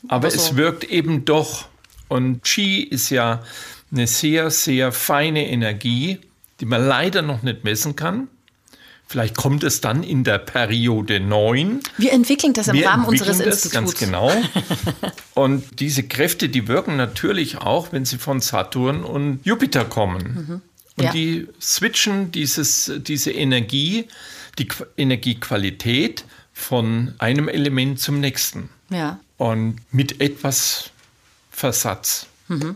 aber 0.07 0.27
es 0.27 0.55
wirkt 0.55 0.83
eben 0.83 1.25
doch. 1.25 1.67
Und 2.09 2.43
Qi 2.43 2.81
ist 2.81 3.09
ja 3.09 3.43
eine 3.91 4.07
sehr, 4.07 4.51
sehr 4.51 4.91
feine 4.91 5.47
Energie, 5.47 6.19
die 6.59 6.65
man 6.65 6.85
leider 6.85 7.21
noch 7.21 7.43
nicht 7.43 7.63
messen 7.63 7.95
kann. 7.95 8.27
Vielleicht 9.07 9.35
kommt 9.35 9.63
es 9.63 9.81
dann 9.81 10.03
in 10.03 10.23
der 10.23 10.37
Periode 10.37 11.19
9. 11.19 11.79
Wir 11.97 12.13
entwickeln 12.13 12.53
das 12.53 12.67
im 12.67 12.75
Wir 12.75 12.87
Rahmen 12.87 13.05
unseres 13.05 13.39
das, 13.39 13.65
Instituts. 13.65 13.73
Ganz 13.73 13.97
genau. 13.97 14.31
Und 15.33 15.79
diese 15.79 16.03
Kräfte, 16.03 16.47
die 16.47 16.67
wirken 16.67 16.95
natürlich 16.95 17.57
auch, 17.57 17.91
wenn 17.91 18.05
sie 18.05 18.19
von 18.19 18.39
Saturn 18.39 19.03
und 19.03 19.39
Jupiter 19.43 19.85
kommen. 19.85 20.21
Mhm. 20.33 20.61
Und 20.97 21.03
ja. 21.05 21.11
die 21.11 21.47
switchen 21.59 22.31
dieses, 22.31 22.91
diese 22.97 23.31
Energie, 23.31 24.07
die 24.59 24.67
Qu 24.67 24.85
Energiequalität 24.95 26.25
von 26.53 27.15
einem 27.17 27.47
Element 27.47 27.99
zum 27.99 28.19
nächsten. 28.19 28.69
Ja. 28.91 29.19
Und 29.37 29.77
mit 29.91 30.21
etwas 30.21 30.91
Versatz. 31.49 32.27
Mhm. 32.47 32.75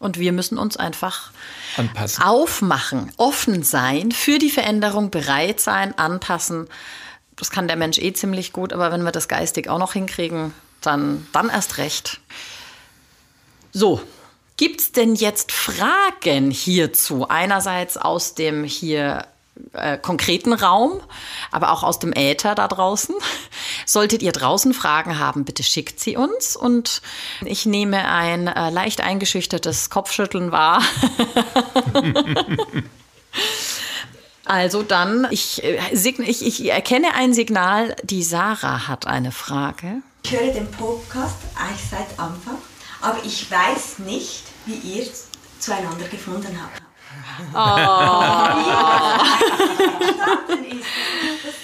Und 0.00 0.18
wir 0.18 0.32
müssen 0.32 0.58
uns 0.58 0.76
einfach 0.76 1.30
anpassen. 1.76 2.24
aufmachen, 2.24 3.12
offen 3.16 3.62
sein, 3.62 4.12
für 4.12 4.38
die 4.38 4.50
Veränderung 4.50 5.10
bereit 5.10 5.60
sein, 5.60 5.96
anpassen. 5.98 6.68
Das 7.36 7.50
kann 7.50 7.68
der 7.68 7.76
Mensch 7.76 7.98
eh 7.98 8.12
ziemlich 8.12 8.52
gut, 8.52 8.72
aber 8.72 8.92
wenn 8.92 9.02
wir 9.02 9.12
das 9.12 9.28
geistig 9.28 9.68
auch 9.68 9.78
noch 9.78 9.92
hinkriegen, 9.92 10.52
dann, 10.80 11.26
dann 11.32 11.48
erst 11.48 11.78
recht. 11.78 12.20
So, 13.72 14.00
gibt 14.56 14.80
es 14.80 14.92
denn 14.92 15.14
jetzt 15.14 15.52
Fragen 15.52 16.50
hierzu? 16.50 17.28
Einerseits 17.28 17.96
aus 17.96 18.34
dem 18.34 18.64
hier 18.64 19.26
äh, 19.72 19.98
konkreten 19.98 20.52
Raum, 20.52 21.00
aber 21.50 21.72
auch 21.72 21.82
aus 21.82 21.98
dem 21.98 22.12
Äther 22.12 22.54
da 22.54 22.68
draußen. 22.68 23.14
Solltet 23.86 24.22
ihr 24.22 24.32
draußen 24.32 24.74
Fragen 24.74 25.18
haben, 25.18 25.44
bitte 25.44 25.62
schickt 25.62 26.00
sie 26.00 26.16
uns 26.16 26.56
und 26.56 27.02
ich 27.44 27.66
nehme 27.66 28.08
ein 28.08 28.48
äh, 28.48 28.70
leicht 28.70 29.00
eingeschüchtertes 29.00 29.90
Kopfschütteln 29.90 30.50
wahr. 30.50 30.82
also 34.44 34.82
dann, 34.82 35.28
ich, 35.30 35.62
äh, 35.62 35.78
ich, 35.92 36.44
ich 36.46 36.70
erkenne 36.70 37.14
ein 37.14 37.32
Signal, 37.32 37.94
die 38.02 38.22
Sarah 38.22 38.88
hat 38.88 39.06
eine 39.06 39.30
Frage. 39.32 40.02
Ich 40.24 40.32
höre 40.32 40.52
den 40.52 40.70
Podcast 40.70 41.36
eigentlich 41.54 41.88
seit 41.90 42.18
Anfang, 42.18 42.58
aber 43.00 43.18
ich 43.24 43.50
weiß 43.50 44.00
nicht, 44.00 44.42
wie 44.66 44.96
ihr 44.96 45.06
zueinander 45.60 46.08
gefunden 46.08 46.58
habt. 46.60 46.83
Oh. 47.54 47.58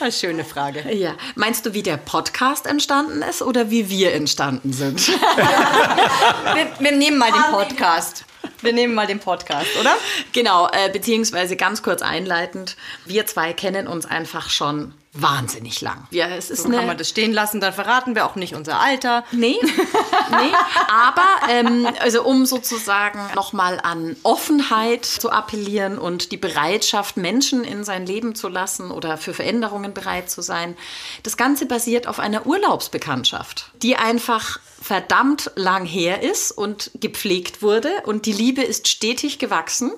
Eine 0.00 0.12
schöne 0.12 0.44
Frage. 0.44 0.92
Ja. 0.94 1.14
Meinst 1.34 1.66
du, 1.66 1.74
wie 1.74 1.82
der 1.82 1.96
Podcast 1.98 2.66
entstanden 2.66 3.22
ist 3.22 3.42
oder 3.42 3.70
wie 3.70 3.90
wir 3.90 4.14
entstanden 4.14 4.72
sind? 4.72 5.08
wir, 5.08 6.70
wir 6.78 6.92
nehmen 6.92 7.18
mal 7.18 7.30
den 7.30 7.42
Podcast. 7.50 8.24
Wir 8.62 8.72
nehmen 8.72 8.94
mal 8.94 9.06
den 9.06 9.20
Podcast, 9.20 9.68
oder? 9.78 9.94
Genau, 10.32 10.68
äh, 10.68 10.90
beziehungsweise 10.90 11.56
ganz 11.56 11.82
kurz 11.82 12.02
einleitend. 12.02 12.76
Wir 13.04 13.26
zwei 13.26 13.52
kennen 13.52 13.86
uns 13.86 14.06
einfach 14.06 14.50
schon 14.50 14.94
wahnsinnig 15.12 15.80
lang. 15.80 16.06
Ja, 16.10 16.28
es 16.28 16.50
ist 16.50 16.62
so 16.62 16.68
kann 16.68 16.86
man 16.86 16.96
das 16.96 17.08
stehen 17.08 17.32
lassen, 17.32 17.60
dann 17.60 17.72
verraten 17.72 18.14
wir 18.14 18.24
auch 18.26 18.36
nicht 18.36 18.54
unser 18.54 18.78
Alter. 18.78 19.24
Nee, 19.32 19.58
nee. 19.62 20.52
aber 20.88 21.26
ähm, 21.48 21.88
also 21.98 22.22
um 22.22 22.46
sozusagen 22.46 23.18
nochmal 23.34 23.80
an 23.82 24.16
Offenheit 24.22 25.04
zu 25.04 25.30
appellieren 25.30 25.98
und 25.98 26.30
die 26.30 26.36
Bereitschaft, 26.36 27.16
Menschen 27.16 27.64
in 27.64 27.82
sein 27.82 28.06
Leben 28.06 28.36
zu 28.36 28.48
lassen 28.48 28.92
oder 28.92 29.16
für 29.16 29.34
Veränderungen 29.34 29.94
bereit 29.94 30.30
zu 30.30 30.42
sein. 30.42 30.76
Das 31.24 31.36
Ganze 31.36 31.66
basiert 31.66 32.06
auf 32.06 32.20
einer 32.20 32.46
Urlaubsbekanntschaft, 32.46 33.72
die 33.82 33.96
einfach 33.96 34.60
verdammt 34.80 35.50
lang 35.56 35.86
her 35.86 36.22
ist 36.22 36.52
und 36.52 36.92
gepflegt 36.94 37.62
wurde 37.62 37.90
und 38.06 38.26
die 38.26 38.32
Liebe 38.32 38.62
ist 38.62 38.86
stetig 38.86 39.40
gewachsen. 39.40 39.92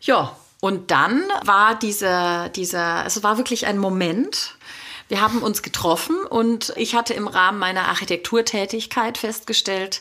Ja, 0.00 0.34
und 0.64 0.90
dann 0.90 1.22
war 1.44 1.78
dieser, 1.78 2.48
dieser, 2.48 3.04
es 3.04 3.22
war 3.22 3.36
wirklich 3.36 3.66
ein 3.66 3.76
Moment, 3.76 4.56
Wir 5.10 5.20
haben 5.20 5.42
uns 5.42 5.60
getroffen 5.60 6.16
und 6.24 6.72
ich 6.76 6.94
hatte 6.94 7.12
im 7.12 7.28
Rahmen 7.28 7.58
meiner 7.58 7.88
Architekturtätigkeit 7.88 9.18
festgestellt, 9.18 10.00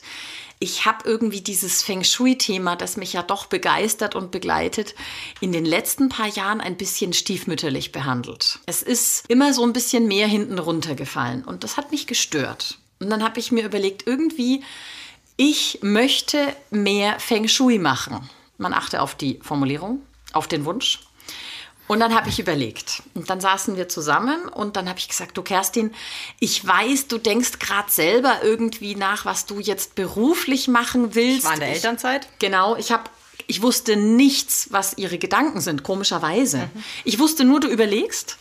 ich 0.59 0.85
habe 0.85 0.99
irgendwie 1.03 1.41
dieses 1.41 1.83
Feng 1.83 2.05
Shui-Thema, 2.05 2.77
das 2.77 2.95
mich 2.95 3.11
ja 3.11 3.23
doch 3.23 3.47
begeistert 3.47 4.15
und 4.15 4.31
begleitet, 4.31 4.95
in 5.41 5.51
den 5.51 5.65
letzten 5.65 6.07
paar 6.07 6.29
Jahren 6.29 6.61
ein 6.61 6.77
bisschen 6.77 7.11
stiefmütterlich 7.11 7.91
behandelt. 7.91 8.59
Es 8.65 8.83
ist 8.83 9.25
immer 9.27 9.53
so 9.53 9.65
ein 9.65 9.73
bisschen 9.73 10.07
mehr 10.07 10.27
hinten 10.27 10.59
runtergefallen 10.59 11.43
und 11.43 11.65
das 11.65 11.75
hat 11.75 11.91
mich 11.91 12.07
gestört. 12.07 12.77
Und 13.01 13.09
dann 13.09 13.21
habe 13.21 13.41
ich 13.41 13.51
mir 13.51 13.65
überlegt, 13.65 14.07
irgendwie, 14.07 14.63
ich 15.35 15.79
möchte 15.81 16.55
mehr 16.71 17.19
Feng 17.19 17.49
Shui 17.49 17.79
machen. 17.79 18.29
Man 18.57 18.73
achte 18.73 19.01
auf 19.01 19.15
die 19.15 19.41
Formulierung, 19.41 19.99
auf 20.33 20.47
den 20.47 20.65
Wunsch. 20.65 20.99
Und 21.87 21.99
dann 21.99 22.15
habe 22.15 22.29
ich 22.29 22.39
überlegt. 22.39 23.03
Und 23.13 23.29
dann 23.29 23.41
saßen 23.41 23.75
wir 23.75 23.89
zusammen 23.89 24.47
und 24.47 24.77
dann 24.77 24.87
habe 24.87 24.99
ich 24.99 25.09
gesagt, 25.09 25.37
du 25.37 25.41
Kerstin, 25.41 25.93
ich 26.39 26.65
weiß, 26.65 27.07
du 27.07 27.17
denkst 27.17 27.59
gerade 27.59 27.91
selber 27.91 28.39
irgendwie 28.41 28.95
nach, 28.95 29.25
was 29.25 29.45
du 29.45 29.59
jetzt 29.59 29.95
beruflich 29.95 30.67
machen 30.67 31.13
willst. 31.13 31.39
Ich 31.39 31.45
war 31.45 31.53
in 31.55 31.59
der 31.59 31.69
Elternzeit. 31.69 32.25
Ich, 32.31 32.39
genau, 32.39 32.75
ich 32.77 32.91
habe 32.91 33.03
ich 33.47 33.61
wusste 33.61 33.97
nichts, 33.97 34.67
was 34.71 34.97
ihre 34.97 35.17
Gedanken 35.17 35.59
sind, 35.59 35.83
komischerweise. 35.83 36.69
Mhm. 36.73 36.83
Ich 37.03 37.19
wusste 37.19 37.43
nur, 37.43 37.59
du 37.59 37.67
überlegst. 37.67 38.37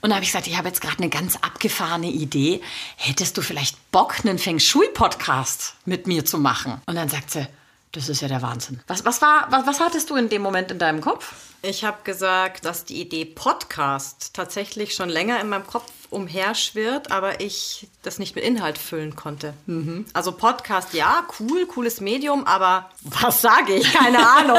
Und 0.00 0.10
da 0.10 0.16
habe 0.16 0.24
ich 0.24 0.30
gesagt, 0.30 0.46
ich 0.46 0.56
habe 0.56 0.68
jetzt 0.68 0.80
gerade 0.80 0.98
eine 0.98 1.10
ganz 1.10 1.36
abgefahrene 1.36 2.08
Idee. 2.08 2.62
Hättest 2.96 3.36
du 3.36 3.42
vielleicht 3.42 3.76
Bock, 3.92 4.20
einen 4.20 4.38
Feng 4.38 4.58
Shui-Podcast 4.58 5.74
mit 5.84 6.06
mir 6.06 6.24
zu 6.24 6.38
machen? 6.38 6.80
Und 6.86 6.94
dann 6.94 7.10
sagt 7.10 7.30
sie, 7.30 7.46
das 7.92 8.08
ist 8.08 8.20
ja 8.20 8.28
der 8.28 8.42
Wahnsinn. 8.42 8.80
Was, 8.86 9.04
was, 9.04 9.20
war, 9.20 9.46
was, 9.50 9.66
was 9.66 9.80
hattest 9.80 10.10
du 10.10 10.16
in 10.16 10.28
dem 10.28 10.42
Moment 10.42 10.70
in 10.70 10.78
deinem 10.78 11.00
Kopf? 11.00 11.34
Ich 11.62 11.84
habe 11.84 11.98
gesagt, 12.04 12.64
dass 12.64 12.84
die 12.84 13.00
Idee 13.00 13.24
Podcast 13.24 14.32
tatsächlich 14.32 14.94
schon 14.94 15.08
länger 15.08 15.40
in 15.40 15.48
meinem 15.48 15.66
Kopf 15.66 15.90
umherschwirrt, 16.10 17.12
aber 17.12 17.40
ich 17.40 17.88
das 18.02 18.18
nicht 18.18 18.34
mit 18.34 18.44
Inhalt 18.44 18.78
füllen 18.78 19.14
konnte. 19.14 19.54
Mhm. 19.66 20.06
Also 20.12 20.32
Podcast, 20.32 20.94
ja, 20.94 21.24
cool, 21.38 21.66
cooles 21.66 22.00
Medium, 22.00 22.46
aber 22.46 22.90
was 23.02 23.40
sage 23.40 23.74
ich? 23.74 23.92
Keine 23.92 24.18
Ahnung. 24.26 24.58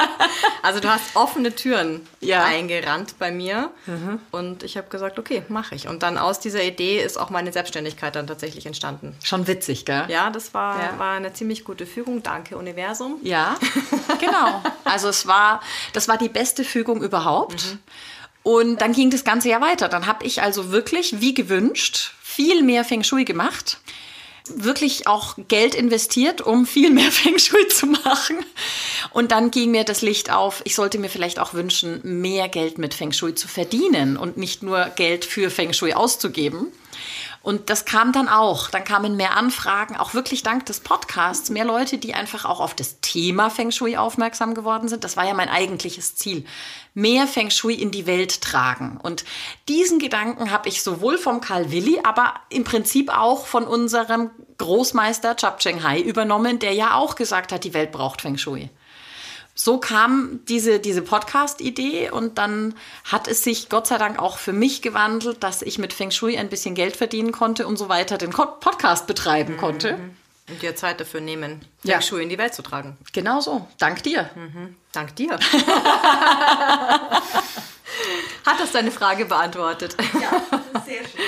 also 0.62 0.80
du 0.80 0.88
hast 0.88 1.14
offene 1.14 1.54
Türen 1.54 2.06
ja. 2.20 2.44
eingerannt 2.44 3.16
bei 3.18 3.30
mir 3.30 3.70
mhm. 3.86 4.20
und 4.30 4.62
ich 4.62 4.76
habe 4.76 4.88
gesagt, 4.88 5.18
okay, 5.18 5.42
mache 5.48 5.74
ich. 5.74 5.88
Und 5.88 6.02
dann 6.02 6.16
aus 6.16 6.40
dieser 6.40 6.62
Idee 6.62 7.02
ist 7.02 7.18
auch 7.18 7.30
meine 7.30 7.52
Selbstständigkeit 7.52 8.16
dann 8.16 8.26
tatsächlich 8.26 8.64
entstanden. 8.64 9.14
Schon 9.22 9.46
witzig, 9.46 9.84
gell? 9.84 10.06
Ja, 10.08 10.30
das 10.30 10.54
war, 10.54 10.82
ja. 10.82 10.98
war 10.98 11.16
eine 11.16 11.32
ziemlich 11.32 11.64
gute 11.64 11.84
Fügung. 11.84 12.22
Danke, 12.22 12.56
Universum. 12.56 13.18
Ja, 13.22 13.56
genau. 14.18 14.62
Also 14.84 15.08
es 15.08 15.26
war, 15.26 15.62
das 15.94 16.06
war 16.06 16.18
die 16.18 16.28
beste 16.28 16.64
Fügung 16.64 17.02
überhaupt. 17.02 17.72
Mhm. 17.72 17.78
Und 18.42 18.80
dann 18.80 18.92
ging 18.92 19.10
das 19.10 19.24
Ganze 19.24 19.48
ja 19.48 19.60
weiter. 19.60 19.88
Dann 19.88 20.06
habe 20.06 20.24
ich 20.26 20.42
also 20.42 20.72
wirklich, 20.72 21.20
wie 21.20 21.34
gewünscht, 21.34 22.14
viel 22.22 22.62
mehr 22.62 22.84
Feng 22.84 23.04
Shui 23.04 23.24
gemacht. 23.24 23.78
Wirklich 24.48 25.06
auch 25.06 25.36
Geld 25.46 25.76
investiert, 25.76 26.40
um 26.40 26.66
viel 26.66 26.90
mehr 26.90 27.10
Feng 27.12 27.38
Shui 27.38 27.68
zu 27.68 27.86
machen. 27.86 28.38
Und 29.10 29.30
dann 29.30 29.50
ging 29.50 29.70
mir 29.70 29.84
das 29.84 30.02
Licht 30.02 30.32
auf, 30.32 30.62
ich 30.64 30.74
sollte 30.74 30.98
mir 30.98 31.08
vielleicht 31.08 31.38
auch 31.38 31.54
wünschen, 31.54 32.00
mehr 32.02 32.48
Geld 32.48 32.78
mit 32.78 32.94
Feng 32.94 33.12
Shui 33.12 33.34
zu 33.34 33.46
verdienen 33.46 34.16
und 34.16 34.36
nicht 34.36 34.62
nur 34.62 34.86
Geld 34.96 35.24
für 35.24 35.50
Feng 35.50 35.72
Shui 35.72 35.92
auszugeben. 35.94 36.72
Und 37.42 37.70
das 37.70 37.84
kam 37.84 38.12
dann 38.12 38.28
auch. 38.28 38.70
Dann 38.70 38.84
kamen 38.84 39.16
mehr 39.16 39.36
Anfragen, 39.36 39.96
auch 39.96 40.14
wirklich 40.14 40.42
dank 40.42 40.64
des 40.66 40.80
Podcasts, 40.80 41.50
mehr 41.50 41.64
Leute, 41.64 41.98
die 41.98 42.14
einfach 42.14 42.44
auch 42.44 42.60
auf 42.60 42.74
das 42.74 43.00
Thema 43.00 43.50
Feng 43.50 43.72
Shui 43.72 43.96
aufmerksam 43.96 44.54
geworden 44.54 44.88
sind. 44.88 45.02
Das 45.02 45.16
war 45.16 45.26
ja 45.26 45.34
mein 45.34 45.48
eigentliches 45.48 46.14
Ziel. 46.14 46.44
Mehr 46.94 47.26
Feng 47.26 47.50
Shui 47.50 47.74
in 47.74 47.90
die 47.90 48.06
Welt 48.06 48.42
tragen. 48.42 48.98
Und 49.02 49.24
diesen 49.68 49.98
Gedanken 49.98 50.50
habe 50.52 50.68
ich 50.68 50.82
sowohl 50.82 51.18
vom 51.18 51.40
Karl 51.40 51.72
Willi, 51.72 51.98
aber 52.04 52.34
im 52.48 52.64
Prinzip 52.64 53.10
auch 53.16 53.46
von 53.46 53.64
unserem 53.64 54.30
Großmeister 54.58 55.36
Chap 55.36 55.58
Cheng 55.58 55.82
Hai 55.82 56.00
übernommen, 56.00 56.60
der 56.60 56.72
ja 56.72 56.94
auch 56.94 57.16
gesagt 57.16 57.50
hat, 57.50 57.64
die 57.64 57.74
Welt 57.74 57.90
braucht 57.90 58.22
Feng 58.22 58.38
Shui 58.38 58.70
so 59.54 59.78
kam 59.78 60.40
diese, 60.48 60.80
diese 60.80 61.02
Podcast-Idee 61.02 62.10
und 62.10 62.38
dann 62.38 62.74
hat 63.04 63.28
es 63.28 63.44
sich 63.44 63.68
Gott 63.68 63.86
sei 63.86 63.98
Dank 63.98 64.18
auch 64.18 64.38
für 64.38 64.52
mich 64.52 64.80
gewandelt, 64.80 65.42
dass 65.42 65.62
ich 65.62 65.78
mit 65.78 65.92
Feng 65.92 66.10
Shui 66.10 66.38
ein 66.38 66.48
bisschen 66.48 66.74
Geld 66.74 66.96
verdienen 66.96 67.32
konnte 67.32 67.66
und 67.66 67.76
so 67.76 67.88
weiter 67.88 68.16
den 68.18 68.30
Podcast 68.30 69.06
betreiben 69.06 69.54
mhm. 69.54 69.58
konnte. 69.58 69.98
Und 70.48 70.62
dir 70.62 70.74
Zeit 70.74 71.00
dafür 71.00 71.20
nehmen, 71.20 71.60
Feng 71.80 71.90
ja. 71.90 72.02
Shui 72.02 72.22
in 72.22 72.28
die 72.28 72.38
Welt 72.38 72.54
zu 72.54 72.62
tragen. 72.62 72.96
Genau 73.12 73.40
so. 73.40 73.68
Dank 73.78 74.02
dir. 74.02 74.30
Mhm. 74.34 74.76
Dank 74.90 75.14
dir. 75.16 75.32
Hat 78.44 78.58
das 78.58 78.72
deine 78.72 78.90
Frage 78.90 79.26
beantwortet? 79.26 79.96
Ja, 80.14 80.42
sehr 80.84 81.00
schön. 81.00 81.20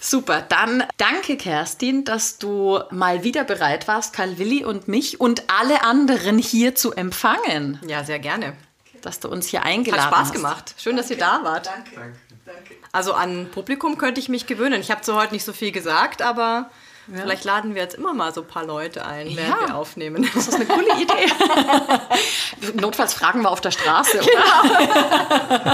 Super, 0.00 0.40
dann 0.40 0.84
danke 0.96 1.36
Kerstin, 1.36 2.04
dass 2.04 2.38
du 2.38 2.80
mal 2.90 3.22
wieder 3.22 3.44
bereit 3.44 3.86
warst, 3.86 4.14
Karl 4.14 4.38
Willi 4.38 4.64
und 4.64 4.88
mich 4.88 5.20
und 5.20 5.44
alle 5.50 5.82
anderen 5.84 6.38
hier 6.38 6.74
zu 6.74 6.92
empfangen. 6.92 7.78
Ja, 7.86 8.02
sehr 8.02 8.18
gerne. 8.18 8.56
Dass 9.02 9.20
du 9.20 9.28
uns 9.28 9.46
hier 9.46 9.62
eingeladen 9.62 10.00
hast. 10.00 10.06
Hat 10.06 10.14
Spaß 10.14 10.28
hast. 10.28 10.34
gemacht. 10.34 10.74
Schön, 10.78 10.96
danke. 10.96 11.02
dass 11.02 11.10
ihr 11.10 11.18
da 11.18 11.44
wart. 11.44 11.66
Danke. 11.66 11.90
danke. 12.46 12.74
Also 12.92 13.12
an 13.12 13.50
Publikum 13.50 13.98
könnte 13.98 14.20
ich 14.20 14.28
mich 14.28 14.46
gewöhnen. 14.46 14.80
Ich 14.80 14.90
habe 14.90 15.02
zu 15.02 15.14
heute 15.14 15.34
nicht 15.34 15.44
so 15.44 15.52
viel 15.52 15.70
gesagt, 15.70 16.22
aber 16.22 16.70
ja. 17.12 17.22
Vielleicht 17.22 17.44
laden 17.44 17.74
wir 17.74 17.82
jetzt 17.82 17.94
immer 17.94 18.14
mal 18.14 18.32
so 18.32 18.42
ein 18.42 18.46
paar 18.46 18.64
Leute 18.64 19.04
ein, 19.04 19.36
während 19.36 19.60
ja. 19.60 19.68
wir 19.68 19.74
aufnehmen. 19.76 20.28
Das 20.34 20.48
ist 20.48 20.54
eine 20.54 20.66
coole 20.66 20.88
Idee. 21.00 22.72
Notfalls 22.80 23.14
fragen 23.14 23.42
wir 23.42 23.50
auf 23.50 23.60
der 23.60 23.70
Straße, 23.70 24.18
genau. 24.18 24.74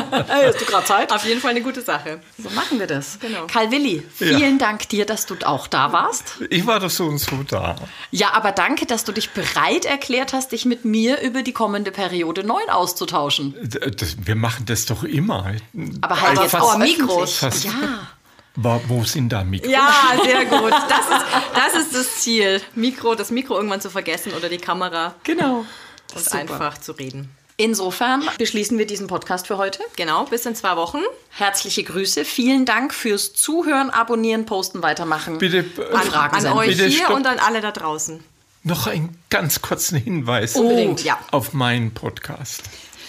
oder? 0.08 0.24
hey, 0.28 0.46
hast 0.46 0.60
du 0.60 0.64
gerade 0.64 0.84
Zeit? 0.84 1.12
Auf 1.12 1.24
jeden 1.24 1.40
Fall 1.40 1.50
eine 1.50 1.62
gute 1.62 1.82
Sache. 1.82 2.20
So 2.38 2.50
machen 2.50 2.78
wir 2.78 2.86
das. 2.86 3.18
Genau. 3.20 3.46
Karl 3.46 3.70
Willi, 3.70 4.06
vielen 4.14 4.58
ja. 4.58 4.66
Dank 4.66 4.88
dir, 4.88 5.04
dass 5.04 5.26
du 5.26 5.36
auch 5.44 5.66
da 5.66 5.92
warst. 5.92 6.38
Ich 6.50 6.66
war 6.66 6.80
doch 6.80 6.90
so 6.90 7.04
und 7.06 7.18
so 7.18 7.42
da. 7.48 7.76
Ja, 8.10 8.32
aber 8.32 8.52
danke, 8.52 8.86
dass 8.86 9.04
du 9.04 9.12
dich 9.12 9.30
bereit 9.30 9.84
erklärt 9.84 10.32
hast, 10.32 10.52
dich 10.52 10.64
mit 10.64 10.84
mir 10.84 11.20
über 11.20 11.42
die 11.42 11.52
kommende 11.52 11.90
Periode 11.90 12.44
9 12.44 12.70
auszutauschen. 12.70 13.54
Das, 13.96 14.16
wir 14.26 14.36
machen 14.36 14.66
das 14.66 14.86
doch 14.86 15.04
immer. 15.04 15.54
Aber 16.00 16.20
halt 16.20 16.38
also 16.38 16.42
jetzt 16.42 16.54
auch 16.54 16.78
Mikros. 16.78 17.40
Ja. 17.64 18.08
Wo 18.56 19.04
sind 19.04 19.30
da 19.30 19.44
Mikros? 19.44 19.70
Ja, 19.70 19.92
sehr 20.24 20.46
gut. 20.46 20.72
Das 20.72 21.08
ist, 21.08 21.26
das 21.54 21.74
ist 21.74 21.94
das 21.94 22.16
Ziel. 22.22 22.60
Mikro, 22.74 23.14
das 23.14 23.30
Mikro 23.30 23.56
irgendwann 23.56 23.80
zu 23.80 23.90
vergessen 23.90 24.32
oder 24.32 24.48
die 24.48 24.58
Kamera. 24.58 25.14
Genau. 25.24 25.66
Und 26.14 26.24
Super. 26.24 26.38
einfach 26.38 26.78
zu 26.78 26.92
reden. 26.92 27.30
Insofern 27.58 28.22
beschließen 28.36 28.76
wir 28.78 28.86
diesen 28.86 29.06
Podcast 29.06 29.46
für 29.46 29.56
heute. 29.56 29.82
Genau, 29.96 30.24
bis 30.24 30.44
in 30.44 30.54
zwei 30.54 30.76
Wochen. 30.76 30.98
Herzliche 31.30 31.84
Grüße. 31.84 32.26
Vielen 32.26 32.66
Dank 32.66 32.92
fürs 32.92 33.32
Zuhören, 33.32 33.88
Abonnieren, 33.88 34.44
Posten, 34.44 34.82
weitermachen. 34.82 35.38
Bitte 35.38 35.64
an, 35.92 36.02
Fragen 36.02 36.36
an 36.36 36.52
euch 36.52 36.68
Bitte 36.76 36.86
hier 36.86 37.04
stopp. 37.04 37.16
und 37.16 37.26
an 37.26 37.38
alle 37.38 37.62
da 37.62 37.72
draußen. 37.72 38.22
Noch 38.62 38.86
einen 38.86 39.16
ganz 39.30 39.62
kurzen 39.62 39.96
Hinweis 39.96 40.56
Unbedingt, 40.56 41.02
ja. 41.04 41.18
auf 41.30 41.54
meinen 41.54 41.94
Podcast. 41.94 42.62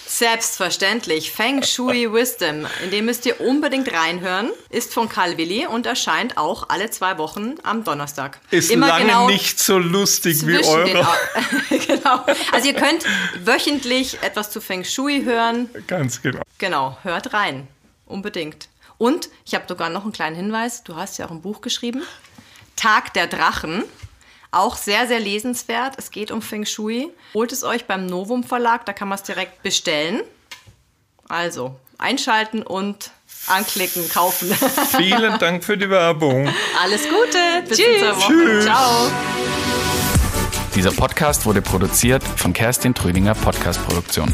Selbstverständlich. 0.07 1.31
Feng 1.31 1.63
Shui 1.63 2.11
Wisdom. 2.11 2.65
In 2.81 2.91
den 2.91 3.05
müsst 3.05 3.25
ihr 3.25 3.41
unbedingt 3.41 3.91
reinhören. 3.91 4.51
Ist 4.69 4.93
von 4.93 5.09
Karl 5.09 5.37
Willi 5.37 5.67
und 5.67 5.85
erscheint 5.85 6.37
auch 6.37 6.69
alle 6.69 6.89
zwei 6.89 7.17
Wochen 7.17 7.55
am 7.63 7.83
Donnerstag. 7.83 8.39
Ist 8.49 8.71
Immer 8.71 8.87
lange 8.87 9.05
genau 9.05 9.27
nicht 9.27 9.59
so 9.59 9.77
lustig 9.77 10.47
wie 10.47 10.63
eure. 10.63 11.05
genau. 11.69 12.25
Also 12.53 12.69
ihr 12.69 12.73
könnt 12.73 13.05
wöchentlich 13.43 14.17
etwas 14.21 14.49
zu 14.49 14.61
Feng 14.61 14.85
Shui 14.85 15.23
hören. 15.23 15.69
Ganz 15.87 16.21
genau. 16.21 16.41
Genau. 16.57 16.97
Hört 17.03 17.33
rein. 17.33 17.67
Unbedingt. 18.05 18.69
Und 18.97 19.29
ich 19.45 19.55
habe 19.55 19.65
sogar 19.67 19.89
noch 19.89 20.03
einen 20.03 20.13
kleinen 20.13 20.37
Hinweis. 20.37 20.83
Du 20.83 20.95
hast 20.95 21.17
ja 21.17 21.25
auch 21.25 21.31
ein 21.31 21.41
Buch 21.41 21.59
geschrieben. 21.59 22.01
Tag 22.77 23.13
der 23.13 23.27
Drachen. 23.27 23.83
Auch 24.51 24.75
sehr, 24.75 25.07
sehr 25.07 25.19
lesenswert. 25.19 25.95
Es 25.97 26.11
geht 26.11 26.31
um 26.31 26.41
Feng 26.41 26.65
Shui. 26.65 27.09
Holt 27.33 27.51
es 27.51 27.63
euch 27.63 27.85
beim 27.85 28.05
Novum 28.05 28.43
Verlag, 28.43 28.85
da 28.85 28.93
kann 28.93 29.07
man 29.07 29.17
es 29.17 29.23
direkt 29.23 29.61
bestellen. 29.63 30.21
Also, 31.27 31.75
einschalten 31.97 32.63
und 32.63 33.11
anklicken, 33.47 34.07
kaufen. 34.09 34.53
Vielen 34.97 35.37
Dank 35.39 35.63
für 35.63 35.77
die 35.77 35.89
Werbung. 35.89 36.49
Alles 36.81 37.03
Gute. 37.03 37.67
Bis 37.67 37.77
Tschüss. 37.77 38.25
Tschüss. 38.25 38.65
Ciao. 38.65 39.11
Dieser 40.75 40.91
Podcast 40.91 41.45
wurde 41.45 41.61
produziert 41.61 42.23
von 42.23 42.53
Kerstin 42.53 42.93
Trüdinger 42.93 43.33
Podcast 43.33 43.83
Produktion. 43.87 44.31